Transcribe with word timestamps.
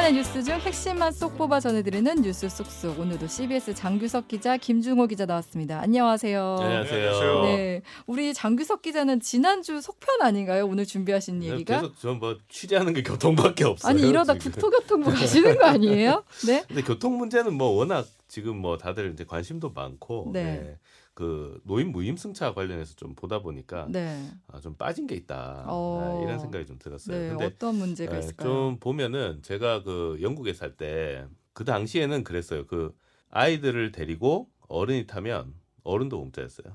주간의 0.00 0.14
뉴스 0.14 0.42
중 0.42 0.54
핵심만 0.58 1.12
쏙 1.12 1.36
뽑아 1.36 1.60
전해드리는 1.60 2.22
뉴스 2.22 2.48
쏙쏙. 2.48 2.98
오늘도 3.00 3.26
CBS 3.26 3.74
장규석 3.74 4.28
기자, 4.28 4.56
김중호 4.56 5.06
기자 5.06 5.26
나왔습니다. 5.26 5.78
안녕하세요. 5.80 6.56
안녕하세요. 6.58 7.42
네, 7.42 7.82
우리 8.06 8.32
장규석 8.32 8.80
기자는 8.80 9.20
지난주 9.20 9.78
속편 9.82 10.22
아닌가요? 10.22 10.66
오늘 10.66 10.86
준비하신 10.86 11.42
얘기가? 11.42 11.82
네, 11.82 11.82
계속 11.82 12.00
전뭐 12.00 12.38
취재하는 12.48 12.94
게 12.94 13.02
교통밖에 13.02 13.64
없어요. 13.64 13.90
아니 13.90 14.08
이러다 14.08 14.38
지금. 14.38 14.52
국토교통부 14.52 15.10
가시는 15.12 15.58
거 15.58 15.66
아니에요? 15.66 16.24
네. 16.46 16.64
근데 16.66 16.80
교통 16.82 17.18
문제는 17.18 17.52
뭐 17.52 17.68
워낙 17.68 18.06
지금 18.26 18.56
뭐 18.56 18.78
다들 18.78 19.12
이제 19.12 19.24
관심도 19.24 19.70
많고 19.74 20.30
네. 20.32 20.44
네. 20.44 20.78
그 21.20 21.60
노인 21.64 21.92
무임승차 21.92 22.54
관련해서 22.54 22.94
좀 22.96 23.14
보다 23.14 23.40
보니까 23.42 23.86
네. 23.90 24.30
아, 24.48 24.58
좀 24.60 24.74
빠진 24.74 25.06
게 25.06 25.14
있다 25.14 25.64
어. 25.68 26.16
네, 26.18 26.24
이런 26.24 26.38
생각이 26.38 26.64
좀 26.66 26.78
들었어요. 26.78 27.16
네. 27.18 27.28
근데 27.28 27.44
어떤 27.44 27.74
문제가 27.76 28.14
네, 28.14 28.18
있을까요? 28.20 28.48
좀 28.48 28.78
보면은 28.78 29.42
제가 29.42 29.82
그 29.82 30.18
영국에 30.22 30.52
살 30.54 30.76
때 30.76 31.26
그 31.52 31.64
당시에는 31.64 32.24
그랬어요. 32.24 32.66
그 32.66 32.96
아이들을 33.28 33.92
데리고 33.92 34.48
어른이 34.68 35.06
타면 35.06 35.52
어른도 35.82 36.18
공짜였어요. 36.18 36.74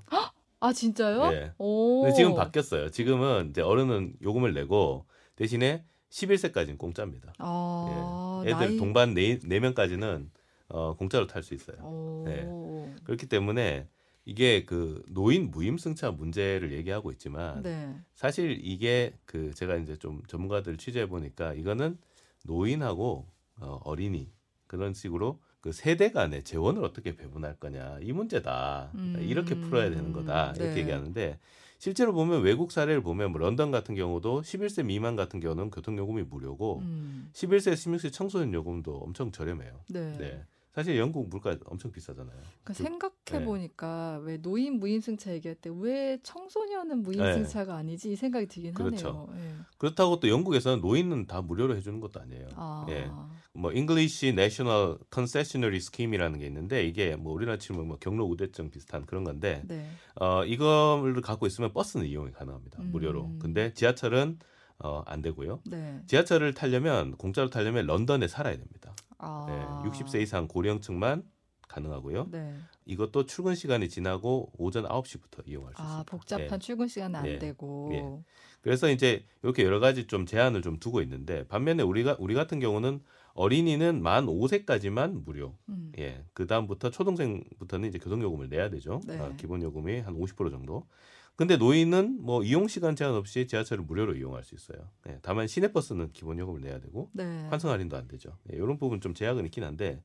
아 0.59 0.73
진짜요? 0.73 1.31
네. 1.31 1.51
오. 1.57 2.01
근데 2.03 2.15
지금 2.15 2.35
바뀌었어요. 2.35 2.89
지금은 2.91 3.49
이제 3.49 3.61
어른은 3.61 4.17
요금을 4.21 4.53
내고 4.53 5.05
대신에 5.35 5.83
11세까지는 6.11 6.77
공짜입니다. 6.77 7.33
아, 7.39 8.43
예. 8.45 8.51
애들 8.51 8.67
나이... 8.67 8.77
동반 8.77 9.13
네, 9.15 9.39
네 9.43 9.59
명까지는 9.59 10.29
어, 10.69 10.95
공짜로 10.95 11.25
탈 11.27 11.41
수 11.41 11.53
있어요. 11.55 11.77
오. 11.83 12.23
네. 12.25 12.95
그렇기 13.03 13.27
때문에 13.27 13.87
이게 14.25 14.65
그 14.65 15.03
노인 15.07 15.51
무임승차 15.51 16.11
문제를 16.11 16.73
얘기하고 16.73 17.11
있지만 17.11 17.61
네. 17.61 17.95
사실 18.15 18.59
이게 18.61 19.13
그 19.25 19.53
제가 19.53 19.75
이제 19.77 19.95
좀 19.97 20.23
전문가들 20.27 20.77
취재해 20.77 21.07
보니까 21.07 21.53
이거는 21.53 21.97
노인하고 22.43 23.27
어, 23.57 23.79
어린이 23.83 24.31
그런 24.67 24.93
식으로 24.93 25.39
그 25.61 25.71
세대 25.71 26.11
간의 26.11 26.43
재원을 26.43 26.83
어떻게 26.83 27.15
배분할 27.15 27.55
거냐 27.55 27.99
이 28.01 28.11
문제다 28.11 28.91
음. 28.95 29.17
이렇게 29.19 29.59
풀어야 29.59 29.89
되는 29.89 30.11
거다 30.11 30.53
이렇게 30.55 30.73
네. 30.73 30.81
얘기하는데 30.81 31.39
실제로 31.77 32.13
보면 32.13 32.41
외국 32.41 32.71
사례를 32.71 33.01
보면 33.01 33.31
뭐 33.31 33.39
런던 33.39 33.69
같은 33.69 33.95
경우도 33.95 34.41
11세 34.41 34.85
미만 34.85 35.15
같은 35.15 35.39
경우는 35.39 35.69
교통요금이 35.69 36.23
무료고 36.23 36.79
음. 36.79 37.29
11세 37.33 37.73
16세 37.73 38.11
청소년 38.11 38.53
요금도 38.53 38.95
엄청 38.97 39.31
저렴해요. 39.31 39.81
네. 39.89 40.17
네. 40.17 40.43
사실 40.75 40.97
영국 40.97 41.29
물가 41.29 41.55
엄청 41.65 41.89
비싸잖아요. 41.91 42.35
그러니까 42.35 42.63
그- 42.65 42.73
생각해 42.73 43.45
보니까 43.45 44.19
왜 44.23 44.37
노인 44.37 44.77
무임승차 44.79 45.31
얘기할 45.33 45.55
때 45.55 45.69
왜 45.69 46.19
청소년은 46.21 47.01
무임승차가 47.01 47.75
아니지 47.75 48.11
이 48.11 48.15
생각이 48.17 48.47
들긴 48.47 48.71
네. 48.73 48.83
그렇죠. 48.83 49.27
하네요. 49.31 49.45
예. 49.49 49.55
그렇다고 49.77 50.19
또 50.19 50.27
영국에서는 50.29 50.81
노인은 50.81 51.27
다 51.27 51.41
무료로 51.41 51.75
해주는 51.77 51.99
것도 52.01 52.19
아니에요. 52.19 52.47
아. 52.55 52.85
예. 52.89 53.09
뭐 53.53 53.71
English 53.71 54.27
National 54.27 54.97
Concessionary 55.13 55.77
Scheme이라는 55.77 56.39
게 56.39 56.45
있는데 56.47 56.85
이게 56.85 57.15
뭐 57.15 57.31
우리나라 57.33 57.57
치면 57.57 57.87
뭐 57.87 57.97
경로 57.97 58.25
우대증 58.25 58.69
비슷한 58.69 59.05
그런 59.05 59.23
건데 59.23 59.63
네. 59.65 59.89
어 60.19 60.43
이거를 60.43 61.21
갖고 61.21 61.47
있으면 61.47 61.71
버스는 61.71 62.05
이용이 62.05 62.31
가능합니다 62.33 62.81
음. 62.81 62.91
무료로. 62.91 63.37
근데 63.39 63.73
지하철은 63.73 64.39
어 64.79 65.03
안 65.05 65.21
되고요. 65.21 65.61
네. 65.67 66.01
지하철을 66.07 66.53
타려면 66.53 67.15
공짜로 67.15 67.49
타려면 67.49 67.85
런던에 67.85 68.27
살아야 68.27 68.57
됩니다. 68.57 68.93
아. 69.17 69.45
네, 69.47 69.89
60세 69.89 70.21
이상 70.21 70.47
고령층만 70.47 71.23
가능하고요. 71.67 72.27
네. 72.31 72.55
이것도 72.85 73.25
출근 73.25 73.55
시간이 73.55 73.89
지나고 73.89 74.51
오전 74.57 74.85
9시부터 74.85 75.47
이용할 75.47 75.73
수 75.75 75.81
있습니다. 75.81 75.99
아, 75.99 76.03
복잡한 76.03 76.47
네. 76.47 76.59
출근 76.59 76.87
시간은 76.87 77.19
안 77.19 77.25
예. 77.25 77.39
되고. 77.39 77.89
예. 77.93 78.23
그래서 78.61 78.89
이제 78.89 79.25
이렇게 79.43 79.63
여러 79.63 79.79
가지 79.79 80.07
좀 80.07 80.25
제한을 80.25 80.61
좀 80.61 80.79
두고 80.79 81.01
있는데 81.01 81.47
반면에 81.47 81.83
우리가 81.83 82.17
우리 82.19 82.33
같은 82.33 82.59
경우는 82.59 83.01
어린이는 83.33 84.01
만 84.01 84.27
5세까지만 84.27 85.23
무료. 85.25 85.57
음. 85.69 85.91
예. 85.97 86.23
그 86.33 86.47
다음부터 86.47 86.89
초등생부터는 86.89 87.89
이제 87.89 87.99
교통 87.99 88.21
요금을 88.21 88.49
내야 88.49 88.69
되죠. 88.69 89.01
네. 89.05 89.19
어, 89.19 89.33
기본 89.37 89.61
요금이 89.61 89.99
한 89.99 90.15
50% 90.15 90.51
정도. 90.51 90.87
근데 91.35 91.57
노인은 91.57 92.19
뭐 92.21 92.43
이용 92.43 92.67
시간 92.67 92.95
제한 92.95 93.13
없이 93.13 93.45
지하철을 93.45 93.83
무료로 93.83 94.15
이용할 94.15 94.43
수 94.43 94.55
있어요. 94.55 94.89
예. 95.09 95.19
다만 95.21 95.47
시내버스는 95.47 96.11
기본 96.13 96.39
요금을 96.39 96.61
내야 96.61 96.79
되고 96.79 97.09
네. 97.11 97.47
환승 97.49 97.69
할인도 97.69 97.97
안 97.97 98.07
되죠. 98.07 98.37
예, 98.51 98.55
이런 98.55 98.77
부분 98.77 99.01
좀 99.01 99.13
제약은 99.13 99.45
있긴 99.45 99.65
한데 99.65 100.01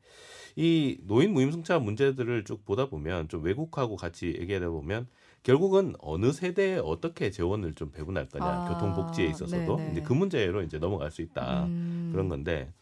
이 0.56 0.98
노인 1.04 1.32
무임승차 1.32 1.78
문제들을 1.78 2.44
쭉 2.44 2.64
보다 2.64 2.88
보면 2.88 3.28
좀 3.28 3.44
외국하고 3.44 3.96
같이 3.96 4.36
얘기하다 4.40 4.70
보면 4.70 5.06
결국은 5.44 5.94
어느 6.00 6.32
세대에 6.32 6.78
어떻게 6.78 7.30
재원을 7.30 7.74
좀 7.74 7.92
배분할 7.92 8.28
거냐 8.28 8.44
아, 8.44 8.68
교통복지에 8.68 9.26
있어서도 9.26 9.76
네네. 9.76 9.92
이제 9.92 10.00
그 10.02 10.12
문제로 10.12 10.62
이제 10.62 10.78
넘어갈 10.78 11.10
수 11.10 11.22
있다 11.22 11.64
음. 11.66 12.10
그런 12.12 12.28
건데 12.28 12.72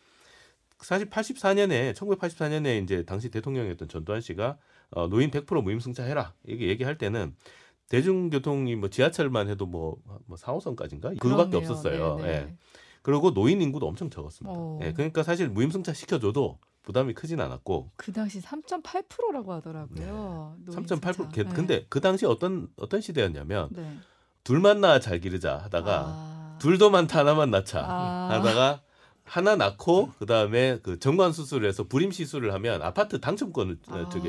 사실 0.80 1.08
84년에 1.10 1.92
1984년에 1.94 2.82
이제 2.82 3.04
당시 3.04 3.30
대통령이었던 3.30 3.88
전두환 3.88 4.20
씨가 4.20 4.58
어, 4.90 5.08
노인 5.08 5.30
100% 5.30 5.62
무임승차 5.62 6.04
해라 6.04 6.34
이게 6.46 6.68
얘기할 6.68 6.98
때는 6.98 7.34
대중교통이 7.88 8.76
뭐 8.76 8.88
지하철만 8.90 9.48
해도 9.48 9.66
뭐, 9.66 9.96
뭐 10.26 10.36
4, 10.36 10.52
5선까지인가 10.54 11.18
그거밖에. 11.18 11.56
없었어요. 11.56 12.16
네네. 12.16 12.28
예. 12.28 12.56
그리고 13.02 13.32
노인 13.32 13.62
인구도 13.62 13.86
엄청 13.86 14.10
적었습니다. 14.10 14.54
어. 14.58 14.78
예, 14.82 14.92
그러니까 14.92 15.22
사실 15.22 15.48
무임승차 15.48 15.94
시켜줘도 15.94 16.58
부담이 16.82 17.14
크진 17.14 17.40
않았고 17.40 17.92
그 17.96 18.12
당시 18.12 18.40
3.8%라고 18.40 19.52
하더라고요. 19.52 20.56
노인 20.64 20.78
3.8% 20.84 21.14
승차. 21.14 21.28
개- 21.30 21.44
네. 21.44 21.50
근데 21.54 21.86
그 21.88 22.00
당시 22.00 22.26
어떤 22.26 22.68
어떤 22.76 23.00
시대였냐면 23.00 23.68
네. 23.72 23.96
둘만 24.44 24.80
낳아 24.80 25.00
잘 25.00 25.20
기르자 25.20 25.58
하다가 25.58 26.04
아. 26.06 26.56
둘도 26.60 26.90
많다 26.90 27.20
하나만 27.20 27.50
낳자 27.50 27.80
아. 27.86 28.28
하다가 28.32 28.82
하나 29.28 29.56
낳고 29.56 30.12
그 30.18 30.26
다음에 30.26 30.78
그 30.82 30.98
정관 30.98 31.32
수술을 31.32 31.68
해서 31.68 31.84
불임 31.84 32.10
시술을 32.10 32.52
하면 32.54 32.82
아파트 32.82 33.20
당첨권을 33.20 33.78
아, 33.88 34.08
그 34.12 34.20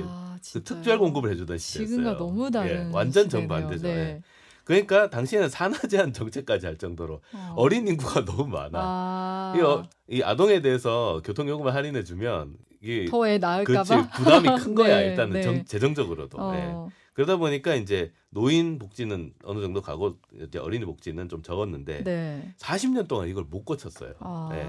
진짜요? 0.41 0.63
특별 0.63 0.99
공급을 0.99 1.31
해주던 1.31 1.57
시대였어요. 1.57 1.97
지금과 1.97 2.17
너무 2.17 2.51
다른 2.51 2.89
예, 2.89 2.93
완전. 2.93 3.29
정반대죠. 3.29 3.87
네. 3.87 3.93
예. 3.93 4.21
그러니까 4.63 5.09
당시에는 5.09 5.49
산하 5.49 5.79
제한 5.87 6.13
정책까지 6.13 6.67
할 6.67 6.77
정도로 6.77 7.21
어. 7.33 7.53
어린 7.55 7.87
인구가 7.87 8.23
너무 8.23 8.45
많아. 8.47 8.69
아. 8.73 9.53
이, 9.57 9.61
어, 9.61 9.89
이 10.07 10.21
아동에 10.21 10.61
대해서 10.61 11.21
교통요금을 11.23 11.73
할인해 11.73 12.03
주면 12.03 12.55
이게 12.81 13.05
더애 13.09 13.39
그렇지 13.39 13.93
낳을까봐. 13.93 14.09
부담이 14.09 14.49
큰 14.59 14.75
거야 14.75 14.97
네, 15.01 15.07
일단은 15.07 15.33
네. 15.33 15.41
정, 15.41 15.65
재정적으로도 15.65 16.37
어. 16.39 16.53
예. 16.55 16.93
그러다 17.19 17.35
보니까 17.35 17.75
이제 17.75 18.13
노인 18.29 18.79
복지는 18.79 19.33
어느 19.43 19.59
정도 19.59 19.81
가고 19.81 20.19
이제 20.41 20.57
어린이 20.57 20.85
복지는 20.85 21.27
좀 21.27 21.41
적었는데 21.41 22.05
네. 22.05 22.53
40년 22.57 23.09
동안 23.09 23.27
이걸 23.27 23.43
못 23.43 23.65
고쳤어요. 23.65 24.13
아. 24.19 24.49
예. 24.53 24.65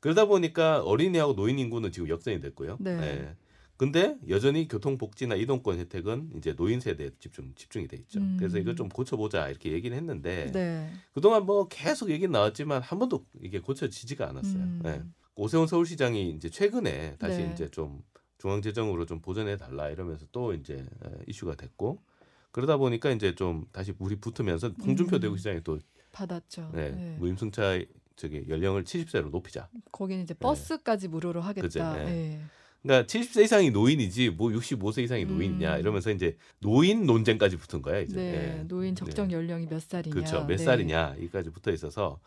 그러다 0.00 0.24
보니까 0.24 0.82
어린이하고 0.82 1.36
노인 1.36 1.56
인구는 1.60 1.92
지금 1.92 2.08
역전이 2.08 2.40
됐고요. 2.40 2.78
네. 2.80 3.00
예. 3.00 3.36
근데 3.76 4.16
여전히 4.28 4.66
교통복지나 4.66 5.36
이동권 5.36 5.78
혜택은 5.78 6.32
이제 6.36 6.52
노인 6.56 6.80
세대에 6.80 7.10
집중 7.20 7.52
집중이 7.54 7.86
돼 7.86 7.96
있죠. 7.98 8.18
음. 8.18 8.34
그래서 8.40 8.58
이걸 8.58 8.74
좀 8.74 8.88
고쳐보자 8.88 9.48
이렇게 9.48 9.70
얘기는 9.70 9.96
했는데 9.96 10.50
네. 10.50 10.90
그동안 11.14 11.46
뭐 11.46 11.68
계속 11.68 12.10
얘기 12.10 12.26
나왔지만 12.26 12.82
한 12.82 12.98
번도 12.98 13.24
이게 13.40 13.60
고쳐지지가 13.60 14.28
않았어요. 14.28 14.62
음. 14.62 14.82
예. 14.84 15.02
오세훈 15.36 15.68
서울시장이 15.68 16.30
이제 16.30 16.50
최근에 16.50 17.18
다시 17.20 17.38
네. 17.38 17.52
이제 17.52 17.68
좀 17.68 18.02
중앙재정으로 18.38 19.06
좀 19.06 19.20
보전해 19.20 19.56
달라 19.56 19.90
이러면서 19.90 20.26
또 20.32 20.54
이제 20.54 20.74
에, 20.74 21.10
이슈가 21.26 21.54
됐고 21.54 22.02
그러다 22.50 22.76
보니까 22.76 23.10
이제 23.10 23.34
좀 23.34 23.66
다시 23.72 23.92
물이 23.98 24.16
붙으면서 24.16 24.72
홍준표 24.84 25.16
음. 25.16 25.20
대구시장이 25.20 25.60
또 25.64 25.78
받았죠. 26.12 26.70
네, 26.74 26.90
네. 26.90 27.16
무임승차 27.18 27.80
저기 28.16 28.44
연령을 28.48 28.84
70세로 28.84 29.30
높이자. 29.30 29.68
거기는 29.92 30.24
이제 30.24 30.34
버스까지 30.34 31.08
무료로 31.08 31.40
하겠다. 31.40 31.94
네. 31.94 32.08
예. 32.10 32.40
그러니까 32.82 33.06
70세 33.06 33.44
이상이 33.44 33.70
노인이지 33.70 34.30
뭐 34.30 34.50
65세 34.50 35.02
이상이 35.02 35.24
음. 35.24 35.28
노인이냐 35.28 35.78
이러면서 35.78 36.10
이제 36.10 36.36
노인 36.60 37.06
논쟁까지 37.06 37.56
붙은 37.56 37.82
거야 37.82 38.00
이제. 38.00 38.16
네. 38.16 38.58
예. 38.60 38.62
노인 38.64 38.94
적정 38.94 39.28
네. 39.28 39.34
연령이 39.34 39.66
몇 39.66 39.80
살이냐. 39.82 40.14
그렇죠. 40.14 40.40
몇 40.46 40.56
네. 40.56 40.58
살이냐 40.58 41.14
여기까지 41.18 41.50
붙어 41.50 41.70
있어서 41.70 42.18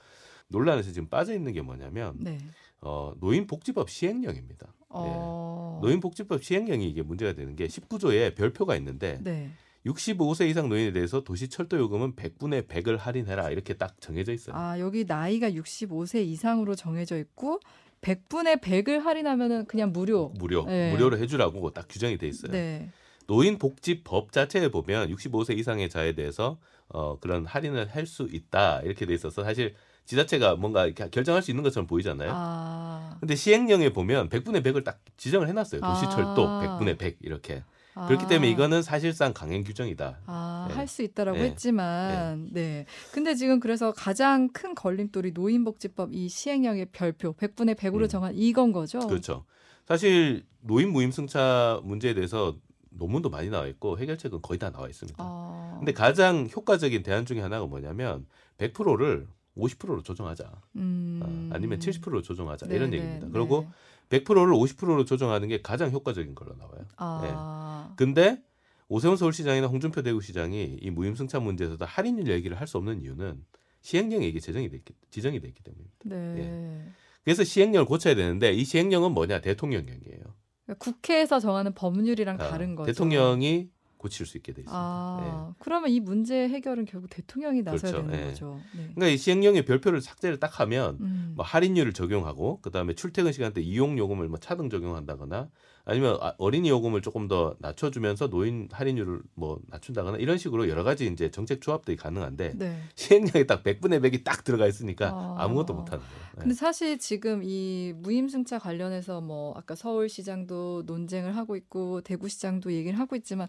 논란에서 0.47 0.91
지금 0.91 1.07
빠져 1.07 1.33
있는 1.33 1.53
게 1.53 1.61
뭐냐면 1.61 2.15
네. 2.19 2.37
어, 2.81 3.13
노인복지법 3.19 3.89
시행령입니다. 3.89 4.73
어. 4.89 5.79
예. 5.81 5.85
노인복지법 5.87 6.43
시행령이 6.43 6.89
이게 6.89 7.01
문제가 7.01 7.33
되는 7.33 7.55
게 7.55 7.67
19조에 7.67 8.35
별표가 8.35 8.75
있는데 8.77 9.19
네. 9.21 9.51
65세 9.85 10.47
이상 10.49 10.69
노인에 10.69 10.91
대해서 10.91 11.23
도시 11.23 11.47
철도 11.47 11.77
요금은 11.77 12.15
100분의 12.15 12.67
100을 12.67 12.97
할인해라 12.97 13.49
이렇게 13.49 13.73
딱 13.75 13.99
정해져 13.99 14.31
있어요. 14.31 14.55
아, 14.55 14.79
여기 14.79 15.05
나이가 15.05 15.49
65세 15.49 16.23
이상으로 16.25 16.75
정해져 16.75 17.17
있고 17.17 17.59
100분의 18.01 18.61
100을 18.61 18.99
할인하면은 18.99 19.65
그냥 19.65 19.91
무료. 19.91 20.29
무료 20.37 20.65
네. 20.65 20.91
무료로 20.91 21.17
해주라고 21.17 21.71
딱 21.71 21.87
규정이 21.89 22.17
돼 22.17 22.27
있어요. 22.27 22.51
네. 22.51 22.89
노인복지법 23.27 24.31
자체에 24.31 24.69
보면 24.69 25.09
65세 25.13 25.57
이상의 25.57 25.89
자에 25.89 26.13
대해서 26.13 26.59
어, 26.89 27.17
그런 27.19 27.45
할인을 27.45 27.87
할 27.89 28.05
수 28.05 28.27
있다 28.31 28.81
이렇게 28.81 29.05
돼 29.05 29.13
있어서 29.13 29.43
사실 29.43 29.75
지자체가 30.05 30.55
뭔가 30.55 30.85
이렇게 30.85 31.09
결정할 31.09 31.41
수 31.41 31.51
있는 31.51 31.63
것처럼 31.63 31.87
보이잖아요. 31.87 32.31
아. 32.33 33.17
근데 33.19 33.35
시행령에 33.35 33.93
보면 33.93 34.29
100분의 34.29 34.63
100을 34.63 34.83
딱 34.83 34.99
지정을 35.17 35.47
해놨어요. 35.47 35.81
도시철도 35.81 36.47
아. 36.47 36.79
100분의 36.79 36.97
100 36.97 37.17
이렇게. 37.21 37.63
그렇기 37.93 38.27
때문에 38.27 38.47
아. 38.47 38.51
이거는 38.51 38.81
사실상 38.81 39.33
강행 39.33 39.63
규정이다. 39.63 40.19
아, 40.25 40.65
네. 40.69 40.75
할수 40.75 41.01
있다라고 41.03 41.37
네. 41.37 41.43
했지만, 41.45 42.49
네. 42.51 42.85
근데 43.11 43.35
지금 43.35 43.59
그래서 43.59 43.91
가장 43.91 44.49
큰 44.49 44.75
걸림돌이 44.75 45.31
노인복지법 45.33 46.13
이 46.13 46.29
시행령의 46.29 46.87
별표 46.93 47.33
100분의 47.33 47.75
100으로 47.75 48.03
음. 48.03 48.07
정한 48.07 48.33
이건 48.35 48.71
거죠. 48.71 48.99
그렇죠. 48.99 49.45
사실 49.85 50.45
노인 50.61 50.91
무임승차 50.91 51.81
문제에 51.83 52.13
대해서 52.13 52.55
논문도 52.91 53.29
많이 53.29 53.49
나와 53.49 53.67
있고 53.67 53.97
해결책은 53.97 54.41
거의 54.41 54.57
다 54.57 54.71
나와 54.71 54.87
있습니다. 54.87 55.17
아, 55.19 55.75
근데 55.77 55.91
가장 55.91 56.47
효과적인 56.53 57.03
대안 57.03 57.25
중에 57.25 57.41
하나가 57.41 57.65
뭐냐면 57.65 58.25
100%를 58.57 59.27
50%로 59.57 60.01
조정하자. 60.01 60.51
음. 60.77 61.19
어, 61.23 61.55
아니면 61.55 61.79
70%로 61.79 62.21
조정하자. 62.21 62.67
네, 62.67 62.75
이런 62.75 62.91
네, 62.91 62.97
얘기입니다. 62.97 63.27
네. 63.27 63.31
그리고 63.31 63.67
100%를 64.09 64.53
50%로 64.53 65.05
조정하는 65.05 65.47
게 65.47 65.61
가장 65.61 65.91
효과적인 65.91 66.35
걸로 66.35 66.55
나와요. 66.55 66.85
아, 66.97 67.93
근데 67.97 68.41
오세훈 68.87 69.15
서울시장이나 69.17 69.67
홍준표 69.67 70.01
대구시장이 70.01 70.79
이 70.81 70.89
무임승차 70.89 71.39
문제에서도 71.39 71.83
할인율 71.85 72.27
얘기를 72.29 72.59
할 72.59 72.67
수 72.67 72.77
없는 72.77 73.01
이유는 73.01 73.43
시행령에 73.81 74.27
이게 74.27 74.39
제정이 74.39 74.69
됐기, 74.69 74.93
지정이 75.09 75.39
됐기 75.39 75.63
때문입니다. 75.63 75.97
네. 76.05 76.91
그래서 77.23 77.43
시행령을 77.43 77.85
고쳐야 77.85 78.15
되는데 78.15 78.51
이 78.53 78.63
시행령은 78.63 79.11
뭐냐? 79.13 79.41
대통령령이에요. 79.41 80.19
그러니까 80.65 80.75
국회에서 80.79 81.39
정하는 81.39 81.73
법률이랑 81.73 82.35
아, 82.39 82.49
다른 82.49 82.75
거죠. 82.75 82.91
대통령이 82.91 83.69
고칠 84.01 84.25
수 84.25 84.35
있게 84.37 84.51
돼 84.51 84.61
있습니다. 84.61 84.73
예. 84.73 85.29
아, 85.29 85.53
그러면 85.59 85.91
이 85.91 85.99
문제 85.99 86.49
해결은 86.49 86.85
결국 86.85 87.07
대통령이 87.11 87.61
나서야 87.61 87.91
그렇죠. 87.91 88.07
되는 88.09 88.25
예. 88.25 88.29
거죠. 88.31 88.59
네. 88.75 88.89
그러니까 88.95 89.07
이 89.09 89.17
시행령의 89.17 89.63
별표를 89.65 90.01
삭제를 90.01 90.39
딱 90.39 90.59
하면 90.59 90.97
음. 91.01 91.33
뭐 91.35 91.45
할인율을 91.45 91.93
적용하고 91.93 92.61
그다음에 92.61 92.95
출퇴근 92.95 93.31
시간 93.31 93.53
때 93.53 93.61
이용 93.61 93.99
요금을 93.99 94.27
뭐 94.27 94.39
차등 94.39 94.71
적용한다거나 94.71 95.49
아니면 95.85 96.17
아- 96.19 96.33
어린이 96.39 96.69
요금을 96.69 97.03
조금 97.03 97.27
더 97.27 97.55
낮춰주면서 97.59 98.29
노인 98.29 98.69
할인율을 98.71 99.21
뭐 99.35 99.59
낮춘다거나 99.67 100.17
이런 100.17 100.39
식으로 100.39 100.67
여러 100.67 100.83
가지 100.83 101.05
이제 101.05 101.29
정책 101.29 101.61
조합들이 101.61 101.95
가능한데 101.95 102.53
네. 102.55 102.81
시행령에 102.95 103.45
딱 103.45 103.63
100분의 103.63 104.01
100이 104.01 104.23
딱 104.23 104.43
들어가 104.43 104.65
있으니까 104.65 105.09
아. 105.09 105.35
아무것도 105.43 105.73
못 105.75 105.91
하는 105.91 106.03
거예요. 106.03 106.21
네. 106.33 106.39
근데 106.39 106.55
사실 106.55 106.97
지금 106.97 107.41
이 107.43 107.93
무임승차 107.97 108.57
관련해서 108.57 109.21
뭐 109.21 109.53
아까 109.55 109.75
서울시장도 109.75 110.83
논쟁을 110.87 111.35
하고 111.35 111.55
있고 111.55 112.01
대구시장도 112.01 112.73
얘기를 112.73 112.97
하고 112.97 113.15
있지만 113.15 113.47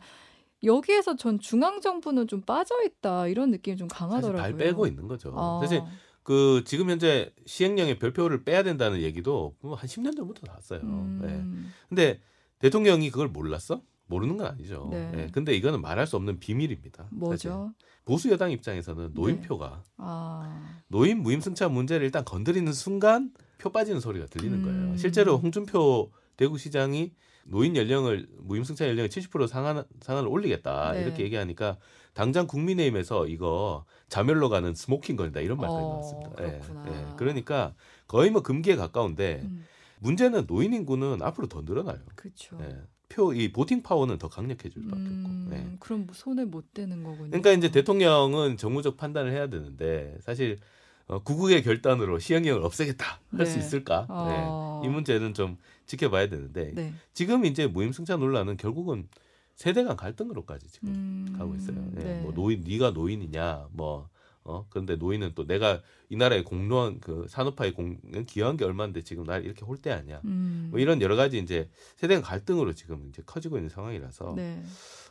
여기에서 0.65 1.17
전 1.17 1.39
중앙 1.39 1.81
정부는 1.81 2.29
좀 2.29 2.41
빠져 2.41 2.83
있다 2.85 3.27
이런 3.29 3.51
느낌이 3.51 3.77
좀 3.77 3.89
사실 3.89 3.99
강하더라고요. 3.99 4.43
발 4.43 4.57
빼고 4.57 4.87
있는 4.87 5.09
거죠. 5.09 5.33
아, 5.37 5.61
사실 5.61 5.83
그 6.23 6.63
지금 6.65 6.89
현재 6.91 7.33
시행령의 7.47 7.99
별표를 7.99 8.45
빼야 8.45 8.63
된다는 8.63 9.01
얘기도 9.03 9.57
뭐한 9.61 9.87
10년 9.87 10.17
전부터 10.17 10.47
나왔어요. 10.47 10.81
네. 10.81 11.29
음, 11.29 11.73
근데 11.89 12.21
대통령이 12.61 13.11
그걸 13.11 13.29
몰랐어? 13.29 13.83
모르는 14.07 14.37
건 14.37 14.47
아니죠. 14.47 14.89
네. 14.91 15.11
네. 15.11 15.27
근데 15.33 15.55
이거는 15.55 15.81
말할 15.81 16.07
수 16.07 16.17
없는 16.17 16.39
비밀입니다. 16.39 17.05
사실. 17.05 17.19
뭐죠? 17.19 17.73
보수 18.05 18.31
여당 18.31 18.51
입장에서는 18.51 19.13
노인표가 19.15 19.83
아, 19.97 20.77
노인 20.89 21.23
무임승차 21.23 21.69
문제를 21.69 22.05
일단 22.05 22.25
건드리는 22.25 22.71
순간 22.73 23.33
표 23.59 23.71
빠지는 23.71 24.01
소리가 24.01 24.27
들리는 24.27 24.59
음. 24.59 24.65
거예요. 24.65 24.97
실제로 24.97 25.39
홍준표 25.39 26.11
대구시장이 26.37 27.13
노인 27.45 27.77
연령을 27.77 28.29
무임승차 28.39 28.89
연령을 28.89 29.09
70% 29.09 29.47
상한 29.47 29.85
상한을 30.01 30.29
올리겠다 30.29 30.93
네. 30.93 31.03
이렇게 31.03 31.25
얘기하니까 31.25 31.79
당장 32.15 32.47
국민의힘에서 32.47 33.27
이거 33.27 33.85
자멸로 34.09 34.49
가는 34.49 34.75
스모킹 34.75 35.17
건이다 35.17 35.41
이런 35.41 35.57
말까지 35.59 35.83
어, 35.83 35.89
나왔습니다. 35.89 36.45
예, 36.45 36.59
그렇구나. 36.59 36.85
예. 36.89 37.17
그러니까 37.17 37.75
거의 38.07 38.31
뭐 38.31 38.43
금기에 38.43 38.77
가까운데 38.77 39.41
음, 39.45 39.65
문제는 40.01 40.47
노인 40.47 40.75
인구는 40.75 41.23
앞으로 41.23 41.49
더 41.49 41.63
늘어나요. 41.63 41.99
그렇죠. 42.15 42.59
예. 42.61 42.77
표의 43.09 43.53
voting 43.53 43.83
power는 43.83 44.19
더 44.19 44.29
강력해질 44.29 44.83
수밖에 44.83 45.03
음, 45.03 45.47
없고. 45.47 45.57
예. 45.57 45.77
그럼 45.81 46.07
뭐 46.07 46.15
손을 46.15 46.47
못 46.47 46.75
대는 46.75 47.03
거군요. 47.03 47.29
그러니까 47.29 47.53
이제 47.53 47.71
대통령은 47.71 48.57
정무적 48.57 48.97
판단을 48.97 49.33
해야 49.33 49.49
되는데 49.49 50.17
사실 50.21 50.59
어, 51.07 51.23
구국의 51.23 51.63
결단으로 51.63 52.19
시행령을 52.19 52.63
없애겠다 52.63 53.21
할수 53.37 53.59
네. 53.59 53.61
있을까? 53.61 54.07
어. 54.09 54.81
네. 54.83 54.89
이 54.89 54.91
문제는 54.91 55.35
좀 55.35 55.59
지켜봐야 55.87 56.29
되는데 56.29 56.73
네. 56.75 56.93
지금 57.13 57.45
이제 57.45 57.67
무임승차 57.67 58.17
논란은 58.17 58.57
결국은 58.57 59.09
세대 59.55 59.85
간 59.85 59.97
갈등으로까지 59.97 60.69
지금 60.71 60.89
음, 60.89 61.35
가고 61.37 61.55
있어요. 61.55 61.77
예, 61.99 62.03
네. 62.03 62.21
뭐 62.23 62.33
노인 62.33 62.63
네가 62.63 62.91
노인이냐 62.91 63.69
뭐 63.73 64.09
어, 64.45 64.67
그런데 64.71 64.97
노인은 64.97 65.33
또 65.35 65.47
내가 65.47 65.83
이 66.09 66.17
나라의 66.17 66.45
공로한 66.45 67.01
그 67.01 67.27
산업화에 67.29 67.73
공, 67.73 67.99
기여한 68.27 68.57
게 68.57 68.65
얼마인데 68.65 69.03
지금 69.03 69.25
날 69.25 69.45
이렇게 69.45 69.65
홀대하냐. 69.65 70.21
음, 70.25 70.69
뭐 70.71 70.81
이런 70.81 71.01
여러 71.01 71.15
가지 71.15 71.39
이제 71.39 71.69
세대 71.97 72.15
간 72.15 72.23
갈등으로 72.23 72.73
지금 72.73 73.07
이제 73.09 73.23
커지고 73.25 73.57
있는 73.57 73.69
상황이라서 73.69 74.35
네. 74.37 74.63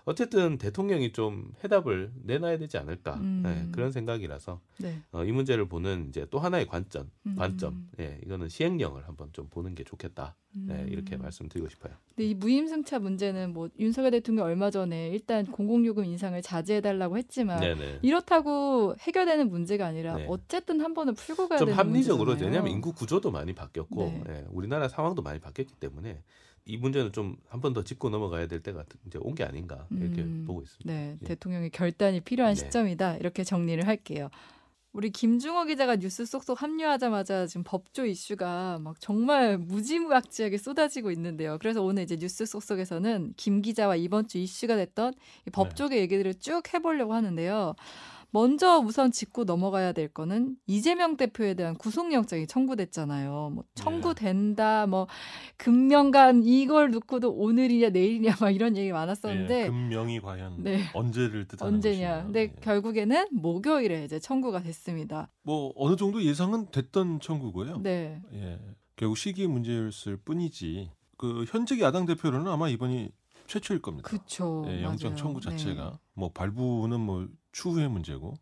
어쨌든 0.05 0.57
대통령이 0.57 1.11
좀 1.11 1.53
해답을 1.63 2.11
내놔야 2.23 2.57
되지 2.57 2.77
않을까 2.77 3.15
음. 3.15 3.43
예, 3.45 3.71
그런 3.71 3.91
생각이라서 3.91 4.59
네. 4.79 4.99
어, 5.11 5.23
이 5.23 5.31
문제를 5.31 5.67
보는 5.67 6.07
이제 6.09 6.25
또 6.31 6.39
하나의 6.39 6.67
관점, 6.67 7.09
음. 7.25 7.35
관점, 7.37 7.87
예, 7.99 8.19
이거는 8.25 8.49
시행령을 8.49 9.07
한번 9.07 9.29
좀 9.33 9.47
보는 9.49 9.75
게 9.75 9.83
좋겠다, 9.83 10.35
예, 10.69 10.73
음. 10.73 10.87
이렇게 10.89 11.17
말씀드리고 11.17 11.69
싶어요. 11.69 11.93
근데 12.09 12.29
이 12.29 12.33
무임승차 12.33 12.99
문제는 12.99 13.53
뭐 13.53 13.69
윤석열 13.79 14.11
대통령 14.11 14.45
얼마 14.45 14.71
전에 14.71 15.09
일단 15.09 15.45
공공요금 15.45 16.05
인상을 16.05 16.41
자제해달라고 16.41 17.17
했지만 17.17 17.59
네네. 17.59 17.99
이렇다고 18.01 18.95
해결되는 18.99 19.49
문제가 19.49 19.85
아니라 19.85 20.15
네. 20.15 20.25
어쨌든 20.27 20.81
한 20.81 20.93
번은 20.93 21.13
풀고 21.13 21.47
가야 21.47 21.59
좀 21.59 21.67
되는 21.67 21.77
합리적으로 21.77 22.31
문제잖아요. 22.31 22.49
왜냐하면 22.51 22.73
인구 22.73 22.93
구조도 22.93 23.31
많이 23.31 23.53
바뀌었고 23.53 24.03
네. 24.03 24.23
예, 24.29 24.45
우리나라 24.49 24.87
상황도 24.87 25.21
많이 25.21 25.39
바뀌었기 25.39 25.75
때문에 25.75 26.21
이 26.65 26.77
문제는 26.77 27.11
좀 27.11 27.37
한 27.49 27.59
번 27.61 27.73
더 27.73 27.83
짚고 27.83 28.09
넘어가야 28.09 28.47
될 28.47 28.61
때가 28.61 28.85
이제 29.07 29.17
온 29.21 29.35
게 29.35 29.43
아닌가 29.43 29.87
이렇게 29.91 30.21
음, 30.21 30.43
보고 30.45 30.61
있습니다. 30.61 30.91
네, 30.93 31.17
예. 31.21 31.25
대통령의 31.25 31.69
결단이 31.71 32.21
필요한 32.21 32.53
네. 32.53 32.59
시점이다. 32.59 33.17
이렇게 33.17 33.43
정리를 33.43 33.85
할게요. 33.87 34.29
우리 34.93 35.09
김중호 35.09 35.63
기자가 35.65 35.95
뉴스 35.95 36.25
쏙쏙 36.25 36.61
합류하자마자 36.61 37.47
지금 37.47 37.63
법조 37.63 38.05
이슈가 38.05 38.77
막 38.79 38.99
정말 38.99 39.57
무지막지하게 39.57 40.57
쏟아지고 40.57 41.11
있는데요. 41.11 41.57
그래서 41.59 41.81
오늘 41.81 42.03
이제 42.03 42.17
뉴스 42.17 42.45
쏙쏙에서는 42.45 43.33
김 43.37 43.61
기자와 43.61 43.95
이번 43.95 44.27
주 44.27 44.37
이슈가 44.37 44.75
됐던 44.75 45.13
이 45.13 45.45
네. 45.45 45.51
법조계 45.51 45.97
얘기들을 46.01 46.33
쭉 46.35 46.61
해보려고 46.73 47.13
하는데요. 47.13 47.73
먼저 48.31 48.79
우선 48.79 49.11
짚고 49.11 49.43
넘어가야 49.43 49.91
될 49.91 50.07
거는 50.07 50.55
이재명 50.65 51.17
대표에 51.17 51.53
대한 51.53 51.75
구속영장이 51.75 52.47
청구됐잖아요. 52.47 53.51
뭐 53.53 53.63
네. 53.63 53.69
청구된다, 53.75 54.87
뭐 54.87 55.07
금명간 55.57 56.43
이걸 56.43 56.91
놓고도 56.91 57.31
오늘이냐 57.31 57.89
내일이냐 57.89 58.37
막 58.39 58.49
이런 58.51 58.77
얘기 58.77 58.91
많았었는데 58.91 59.63
예, 59.63 59.67
금명이 59.67 60.21
과연 60.21 60.63
네. 60.63 60.79
언제를 60.93 61.47
뜻하는 61.47 61.75
언제냐. 61.75 62.07
것이냐. 62.09 62.23
근데 62.23 62.41
예. 62.41 62.53
결국에는 62.61 63.27
목요일에 63.31 64.05
이제 64.05 64.19
청구가 64.19 64.63
됐습니다. 64.63 65.29
뭐 65.43 65.73
어느 65.75 65.95
정도 65.95 66.23
예상은 66.23 66.67
됐던 66.71 67.19
청구고요. 67.19 67.81
네. 67.83 68.21
예. 68.33 68.59
결국 68.95 69.17
시기 69.17 69.47
문제였을 69.47 70.17
뿐이지. 70.17 70.91
그 71.17 71.45
현직 71.49 71.81
야당 71.81 72.05
대표로는 72.05 72.51
아마 72.51 72.69
이번이 72.69 73.09
최초일 73.51 73.81
겁니다. 73.81 74.07
그쵸. 74.07 74.63
예, 74.67 74.81
영장. 74.81 75.13
청구 75.17 75.41
자체가 75.41 75.83
네. 75.91 75.97
뭐 76.13 76.31
발부는 76.31 77.01
뭐 77.01 77.27
추후의 77.51 77.89
문제고 77.89 78.35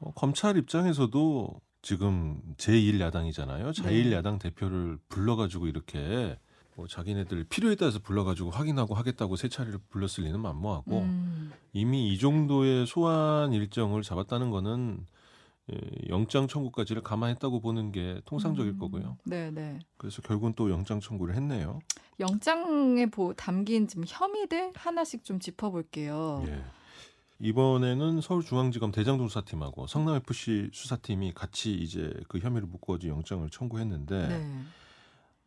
어, 0.00 0.12
검찰 0.14 0.58
입장에서도 0.58 1.60
지금 1.80 2.42
제1 2.58 3.00
야당이잖아요. 3.00 3.70
제1 3.70 4.10
네. 4.10 4.12
야당 4.12 4.38
대표를 4.38 4.98
불러가지고 5.08 5.66
이렇게 5.66 6.38
뭐 6.76 6.86
자기네들 6.86 7.44
필요에 7.44 7.74
따라서 7.74 8.00
불러가지고 8.00 8.50
확인하고 8.50 8.94
하겠다고 8.94 9.36
세 9.36 9.48
차례를 9.48 9.78
불렀을 9.88 10.24
리는 10.24 10.38
만무하고 10.38 11.00
음, 11.00 11.52
이미 11.72 12.12
이 12.12 12.18
정도의 12.18 12.86
소환 12.86 13.54
일정을 13.54 14.02
잡았다는 14.02 14.50
거는 14.50 14.98
예, 15.00 15.06
영장 16.08 16.48
청구까지를 16.48 17.02
감안했다고 17.02 17.60
보는 17.60 17.92
게 17.92 18.20
통상적일 18.24 18.72
음, 18.72 18.78
거고요. 18.78 19.18
네, 19.24 19.50
네. 19.50 19.78
그래서 19.96 20.20
결국은 20.22 20.54
또 20.54 20.70
영장 20.70 21.00
청구를 21.00 21.34
했네요. 21.36 21.78
영장에 22.20 23.06
보, 23.06 23.32
담긴 23.34 23.86
지금 23.86 24.04
혐의들 24.06 24.72
하나씩 24.74 25.24
좀 25.24 25.38
짚어볼게요. 25.38 26.44
예. 26.46 26.64
이번에는 27.38 28.20
서울중앙지검 28.20 28.92
대장동 28.92 29.28
수사팀하고 29.28 29.88
성남 29.88 30.16
FC 30.16 30.70
수사팀이 30.72 31.32
같이 31.32 31.74
이제 31.74 32.12
그 32.28 32.38
혐의를 32.38 32.68
묶어지 32.68 33.08
영장을 33.08 33.48
청구했는데 33.50 34.28
네. 34.28 34.62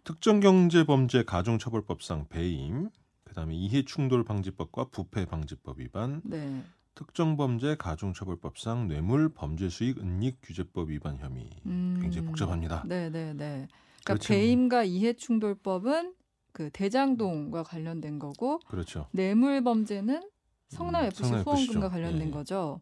특정경제범죄 0.03 1.23
가중처벌법상 1.23 2.27
배임, 2.27 2.89
그다음에 3.23 3.55
이해충돌 3.55 4.23
방지법과 4.23 4.89
부패 4.89 5.25
방지법 5.25 5.79
위반, 5.79 6.21
네. 6.25 6.63
특정범죄 6.95 7.75
가중처벌법상 7.75 8.87
뇌물 8.87 9.29
범죄수익 9.29 9.99
은닉 9.99 10.39
규제법 10.41 10.89
위반 10.89 11.17
혐의 11.17 11.49
음, 11.65 11.99
굉장히 12.01 12.25
복잡합니다. 12.27 12.83
네, 12.85 13.09
네, 13.09 13.33
네. 13.33 13.67
그러니까 14.03 14.03
그렇죠. 14.05 14.33
배임과 14.33 14.83
이해충돌법은 14.83 16.15
그 16.53 16.69
대장동과 16.71 17.63
관련된 17.63 18.17
거고 18.17 18.59
그렇죠. 18.67 19.07
뇌물 19.11 19.61
범죄는 19.61 20.29
성남 20.69 21.03
음, 21.03 21.07
FC 21.07 21.23
성남 21.23 21.43
후원금과. 21.43 21.89
관련된 21.89 22.27
예. 22.27 22.31
거죠. 22.31 22.79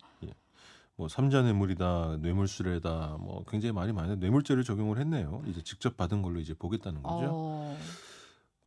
뭐 0.95 1.07
삼자 1.07 1.41
뇌물이다, 1.41 2.17
뇌물수레다, 2.21 3.17
뭐 3.19 3.43
굉장히 3.47 3.73
많이 3.73 3.91
많이 3.91 4.15
뇌물죄를 4.15 4.63
적용을 4.63 4.99
했네요. 4.99 5.41
이제 5.47 5.63
직접 5.63 5.97
받은 5.97 6.21
걸로 6.21 6.39
이제 6.39 6.53
보겠다는 6.53 7.01
거죠. 7.01 7.29
어, 7.31 7.79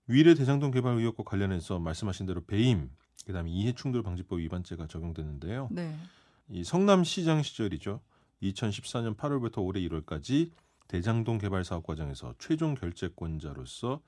위례 0.08 0.34
대장동 0.34 0.72
개발 0.72 0.96
의혹과 0.96 1.22
관련해서 1.22 1.78
말씀하신 1.78 2.26
대로 2.26 2.44
배임, 2.44 2.90
그다음에 3.24 3.50
이해충돌 3.50 4.02
방지법 4.02 4.38
위반죄가 4.40 4.86
적용됐는데요. 4.86 5.68
네. 5.70 5.96
이 6.48 6.64
성남시장 6.64 7.42
시절이죠. 7.42 8.00
2014년 8.42 9.16
8월부터 9.16 9.64
올해 9.64 9.80
1월까지 9.80 10.50
대장동 10.88 11.38
개발 11.38 11.64
사업 11.64 11.86
과정에서 11.86 12.34
최종 12.38 12.74
결재권자로서 12.74 14.00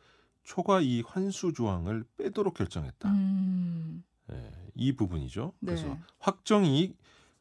초과 0.44 0.80
이익 0.80 1.04
환수 1.14 1.52
조항을 1.52 2.04
빼도록 2.16 2.54
결정했다. 2.54 3.10
음. 3.10 4.04
예, 4.32 4.52
이 4.74 4.94
부분이죠. 4.94 5.52
네. 5.60 5.72
그래서 5.72 5.96
확정 6.18 6.64
이익 6.64 6.96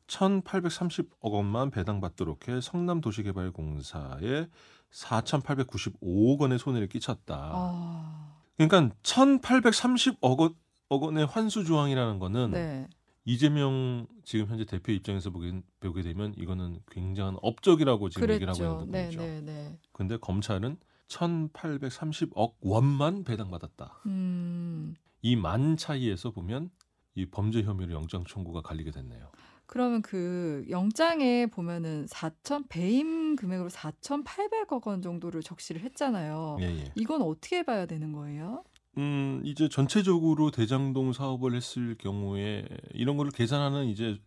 1,830억 0.08 1.20
원만 1.22 1.70
배당받도록 1.70 2.48
해 2.48 2.62
성남도시개발공사에 2.62 4.48
4,895억 4.92 6.40
원의 6.40 6.60
손해를 6.60 6.88
끼쳤다. 6.88 7.52
아. 7.54 8.38
그러니까 8.56 8.96
1,830억 9.04 10.40
원, 10.40 10.56
억 10.90 11.04
원의 11.04 11.26
환수 11.26 11.64
조항이라는 11.66 12.20
거는 12.20 12.52
네. 12.52 12.88
이재명 13.26 14.08
지금 14.24 14.48
현재 14.48 14.64
대표 14.64 14.94
입장에서 14.94 15.30
보게, 15.32 15.62
보게 15.82 16.02
되면 16.02 16.34
이거는 16.38 16.80
굉장한 16.90 17.38
업적이라고 17.42 18.10
지금 18.10 18.30
얘기를 18.30 18.54
하고 18.54 18.60
그랬죠. 18.60 18.86
있는 18.86 18.92
네, 18.92 19.10
부분이죠. 19.10 19.22
네, 19.22 19.42
네. 19.42 19.80
근데 19.92 20.18
검찰은 20.18 20.78
1,830억 21.10 22.54
원만 22.62 23.24
배당받았다. 23.24 24.02
음. 24.06 24.96
이만 25.22 25.76
차이에서 25.76 26.32
보면 26.32 26.70
이 27.16 27.26
범죄 27.26 27.64
혐의로 27.64 27.94
영장 27.94 28.24
청구가 28.24 28.62
갈리게 28.62 28.92
됐네요. 28.92 29.30
그러면 29.66 30.02
그 30.02 30.66
영장에 30.70 31.48
보면은 31.48 32.06
4천 32.06 32.70
배임 32.70 33.36
금액으로 33.36 33.70
4,800억 33.70 34.88
원 34.88 35.02
정도를 35.02 35.44
적시를 35.44 35.82
했잖아요. 35.82 36.58
예, 36.62 36.66
예. 36.66 36.92
이건 36.96 37.22
어떻게 37.22 37.64
봐야 37.64 37.86
되는 37.86 38.14
거예요? 38.14 38.64
음, 38.98 39.42
이제 39.44 39.70
전체적으로 39.70 40.52
대장동 40.52 41.14
사업을 41.14 41.54
했을 41.56 41.96
경우에 41.98 42.68
이런 42.94 43.18
거를 43.18 43.32
계산하는 43.32 43.86
이제 43.88 44.20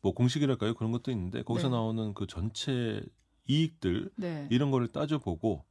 뭐 0.00 0.12
공식이랄까요? 0.14 0.74
그런 0.74 0.92
것도 0.92 1.10
있는데 1.10 1.42
거기서 1.42 1.68
네. 1.68 1.72
나오는 1.72 2.14
그 2.14 2.26
전체 2.26 3.02
이익들 3.48 4.10
네. 4.16 4.48
이런 4.50 4.70
거를 4.70 4.88
따져보고 4.88 5.64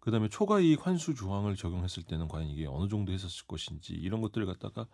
그다음에 0.00 0.28
초과 0.28 0.60
이익 0.60 0.86
환수 0.86 1.14
조항을 1.14 1.56
적용했을 1.56 2.02
때는 2.02 2.28
과연 2.28 2.48
이게 2.48 2.66
어느 2.66 2.88
정도 2.88 3.12
했었을 3.12 3.46
것인지 3.46 3.92
이런 3.92 4.20
것들을 4.20 4.46
갖다가 4.46 4.86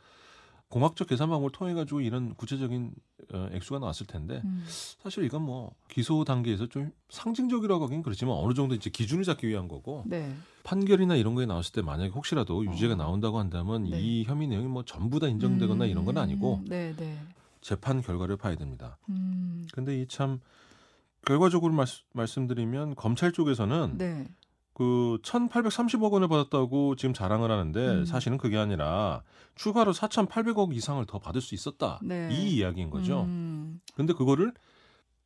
공학적 0.68 1.08
계산 1.08 1.30
방법을 1.30 1.50
통해 1.50 1.72
가지고 1.72 2.02
이런 2.02 2.34
구체적인 2.34 2.92
어, 3.32 3.48
액수가 3.52 3.78
나왔을 3.78 4.06
텐데 4.06 4.42
음. 4.44 4.64
사실 4.66 5.24
이건 5.24 5.42
뭐 5.42 5.74
기소 5.88 6.24
단계에서 6.24 6.66
좀 6.66 6.92
상징적이라고 7.08 7.84
하긴 7.84 8.02
그렇지만 8.02 8.34
어느 8.34 8.52
정도 8.52 8.74
이제 8.74 8.90
기준을 8.90 9.24
잡기 9.24 9.48
위한 9.48 9.66
거고 9.66 10.04
네. 10.06 10.36
판결이나 10.68 11.16
이런 11.16 11.34
거에 11.34 11.46
나왔을 11.46 11.72
때 11.72 11.80
만약에 11.80 12.10
혹시라도 12.10 12.62
유죄가 12.66 12.92
어. 12.92 12.96
나온다고 12.96 13.38
한다면 13.38 13.84
네. 13.84 13.98
이 14.00 14.24
혐의 14.24 14.46
내용이 14.48 14.66
뭐 14.66 14.84
전부 14.84 15.18
다 15.18 15.26
인정되거나 15.26 15.86
이런 15.86 16.04
건 16.04 16.18
아니고 16.18 16.56
음, 16.56 16.64
네, 16.68 16.94
네. 16.94 17.18
재판 17.62 18.02
결과를 18.02 18.36
봐야 18.36 18.54
됩니다. 18.54 18.98
음. 19.08 19.66
근데 19.72 19.98
이 19.98 20.06
참 20.06 20.40
결과적으로 21.26 21.72
말, 21.72 21.86
말씀 22.12 22.46
드리면 22.46 22.96
검찰 22.96 23.32
쪽에서는 23.32 23.96
네. 23.96 24.28
그 24.74 25.18
1,830억 25.22 26.12
원을 26.12 26.28
받았다고 26.28 26.96
지금 26.96 27.14
자랑을 27.14 27.50
하는데 27.50 27.80
음. 27.80 28.04
사실은 28.04 28.36
그게 28.36 28.58
아니라 28.58 29.22
추가로 29.56 29.92
4,800억 29.92 30.74
이상을 30.74 31.04
더 31.06 31.18
받을 31.18 31.40
수 31.40 31.54
있었다. 31.54 31.98
네. 32.02 32.28
이 32.30 32.56
이야기인 32.56 32.90
거죠. 32.90 33.22
음. 33.22 33.80
근데 33.94 34.12
그거를 34.12 34.52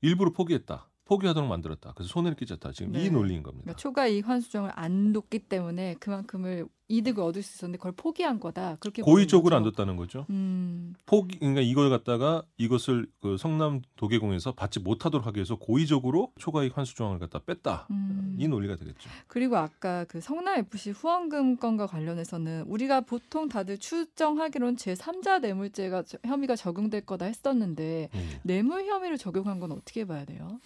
일부러 0.02 0.30
포기했다. 0.32 0.86
포기하도록 1.12 1.48
만들었다. 1.48 1.92
그래서 1.94 2.10
손해를 2.12 2.36
끼쳤다. 2.36 2.72
지금 2.72 2.92
네. 2.92 3.04
이 3.04 3.10
논리인 3.10 3.42
겁니다. 3.42 3.64
그러니까 3.64 3.78
초과 3.80 4.06
이익 4.06 4.26
환수정을 4.28 4.70
안 4.74 5.12
뒀기 5.12 5.40
때문에 5.40 5.94
그만큼을 6.00 6.66
이득을 6.88 7.22
얻을 7.22 7.42
수 7.42 7.56
있었는데 7.56 7.78
그걸 7.78 7.92
포기한 7.92 8.38
거다. 8.38 8.76
그렇게 8.78 9.00
고의적으로 9.00 9.56
안. 9.56 9.62
뒀다는 9.62 9.96
거죠. 9.96 10.26
음. 10.28 10.94
포기 11.06 11.38
그러니까 11.38 11.62
이걸 11.62 11.88
갖다가 11.88 12.42
이것을 12.58 13.06
그 13.20 13.38
성남 13.38 13.80
도계공에서 13.96 14.52
받지 14.52 14.78
못하도록 14.78 15.26
하기 15.26 15.38
위해서 15.38 15.56
고의적으로 15.56 16.32
초과 16.38 16.64
이익 16.64 16.76
환수 16.76 16.94
조항을 16.94 17.18
갖다 17.18 17.38
뺐다. 17.38 17.86
음. 17.90 18.36
이 18.38 18.46
논리가 18.46 18.76
되겠죠. 18.76 19.08
그리고 19.26 19.56
아까 19.56 20.04
그 20.04 20.20
성남 20.20 20.58
FC 20.58 20.90
후원금 20.90 21.56
건과 21.56 21.86
관련해서는 21.86 22.64
우리가 22.66 23.02
보통 23.02 23.48
다들 23.48 23.78
추정하기로는 23.78 24.76
제 24.76 24.92
3자 24.92 25.40
뇌물죄가 25.40 26.02
저- 26.02 26.18
혐의가 26.24 26.56
적용될 26.56 27.06
거다 27.06 27.24
했었는데 27.24 28.10
예, 28.14 28.18
예. 28.18 28.40
뇌물 28.42 28.84
혐의를 28.84 29.16
적용한 29.16 29.60
건 29.60 29.72
어떻게 29.72 30.04
봐야 30.04 30.26
돼요? 30.26 30.60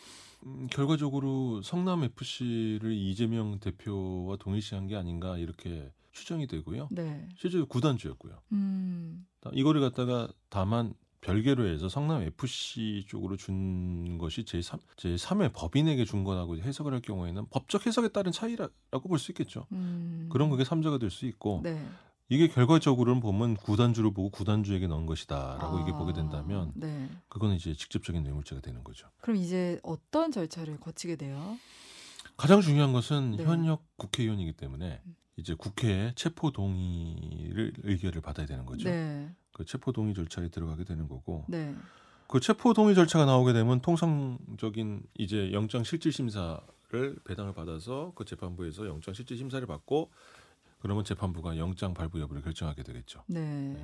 음, 0.47 0.67
결과적으로 0.71 1.61
성남 1.63 2.05
FC를 2.05 2.93
이재명 2.93 3.59
대표와 3.59 4.37
동일시한 4.37 4.87
게 4.87 4.97
아닌가 4.97 5.37
이렇게 5.39 5.93
추정이 6.13 6.47
되고요. 6.47 6.89
네. 6.93 7.29
실제로 7.37 7.67
구단주였고요. 7.67 8.41
음. 8.53 9.27
이거를 9.53 9.81
갖다가 9.81 10.29
다만 10.49 10.95
별개로 11.21 11.67
해서 11.67 11.89
성남 11.89 12.23
FC 12.23 13.05
쪽으로 13.09 13.37
준 13.37 14.17
것이 14.19 14.45
제3 14.45 14.79
제3회 14.97 15.53
법인에게 15.53 16.05
준 16.05 16.23
거라고 16.25 16.57
해석을 16.57 16.93
할 16.95 17.01
경우에는 17.03 17.47
법적 17.51 17.87
해석에 17.87 18.09
따른 18.09 18.31
차이라고 18.33 19.09
볼 19.09 19.19
수 19.19 19.33
있겠죠. 19.33 19.67
음. 19.73 20.29
그런 20.31 20.49
그게 20.51 20.63
삼자가 20.65 20.99
될 20.99 21.11
수 21.11 21.27
있고 21.27 21.61
네. 21.65 21.85
이게 22.29 22.49
결과적으로는 22.49 23.21
보면 23.21 23.55
구단주를 23.55 24.13
보고 24.13 24.31
구단주에게 24.31 24.89
넣은 24.89 25.07
것이다라고 25.07 25.81
이게 25.81 25.93
아, 25.93 25.99
보게 25.99 26.13
된다면 26.13 26.73
네. 26.75 27.09
그거는 27.29 27.55
이제 27.55 27.73
직접적인 27.73 28.23
뇌물죄가 28.25 28.61
되는 28.61 28.83
거죠. 28.83 29.09
그럼 29.21 29.37
이제 29.37 29.79
어떤 29.83 30.33
절차를 30.33 30.81
거치게 30.81 31.17
돼요? 31.17 31.57
가장 32.37 32.61
중요한 32.61 32.93
것은 32.93 33.37
네. 33.37 33.45
현역 33.45 33.85
국회의원이기 33.97 34.55
때문에 34.55 35.01
음. 35.07 35.17
이제 35.37 35.55
국회에 35.55 36.13
체포 36.17 36.51
동의를 36.51 37.73
의결을 37.85 38.23
받아야 38.23 38.47
되는 38.47 38.67
거죠. 38.67 38.89
네. 38.89 39.31
그 39.53 39.65
체포 39.65 39.93
동의 39.93 40.15
절차에 40.15 40.49
들어가게 40.49 40.85
되는 40.85 41.09
거고 41.09 41.45
네. 41.49 41.75
그 42.27 42.41
체포 42.41 42.75
동의 42.75 42.95
절차가 42.95 43.25
나오게 43.25 43.53
되면 43.53 43.81
통상적인 43.81 45.03
이제 45.15 45.53
영장 45.53 45.85
실질 45.85 46.13
심사를 46.13 46.61
배당을 47.25 47.55
받아서 47.55 48.13
그 48.17 48.25
재판부에서 48.25 48.87
영장 48.87 49.15
실질 49.15 49.37
심사를 49.37 49.65
받고 49.67 50.11
그러면 50.87 51.05
재판부가 51.05 51.59
영장 51.59 51.95
발부 51.95 52.21
여부를 52.21 52.43
결정하게 52.43 52.85
되겠죠. 52.85 53.25
네. 53.27 53.77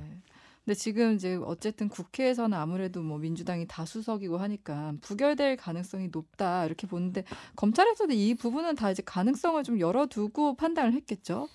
근데 0.63 0.73
지금 0.73 1.15
이제 1.15 1.35
어쨌든 1.43 1.89
국회에서는 1.89 2.57
아무래도 2.57 3.01
뭐 3.01 3.17
민주당이 3.17 3.67
다수석이고 3.67 4.37
하니까 4.37 4.93
부결될 5.01 5.57
가능성이 5.57 6.07
높다 6.13 6.65
이렇게 6.65 6.87
보는데 6.87 7.25
검찰에서도 7.57 8.13
이 8.13 8.35
부분은 8.35 8.75
다 8.75 8.89
이제 8.89 9.03
가능성을 9.05 9.61
좀 9.63 9.81
열어두고 9.81 10.55
판단을 10.55 10.93
했겠죠. 10.93 11.49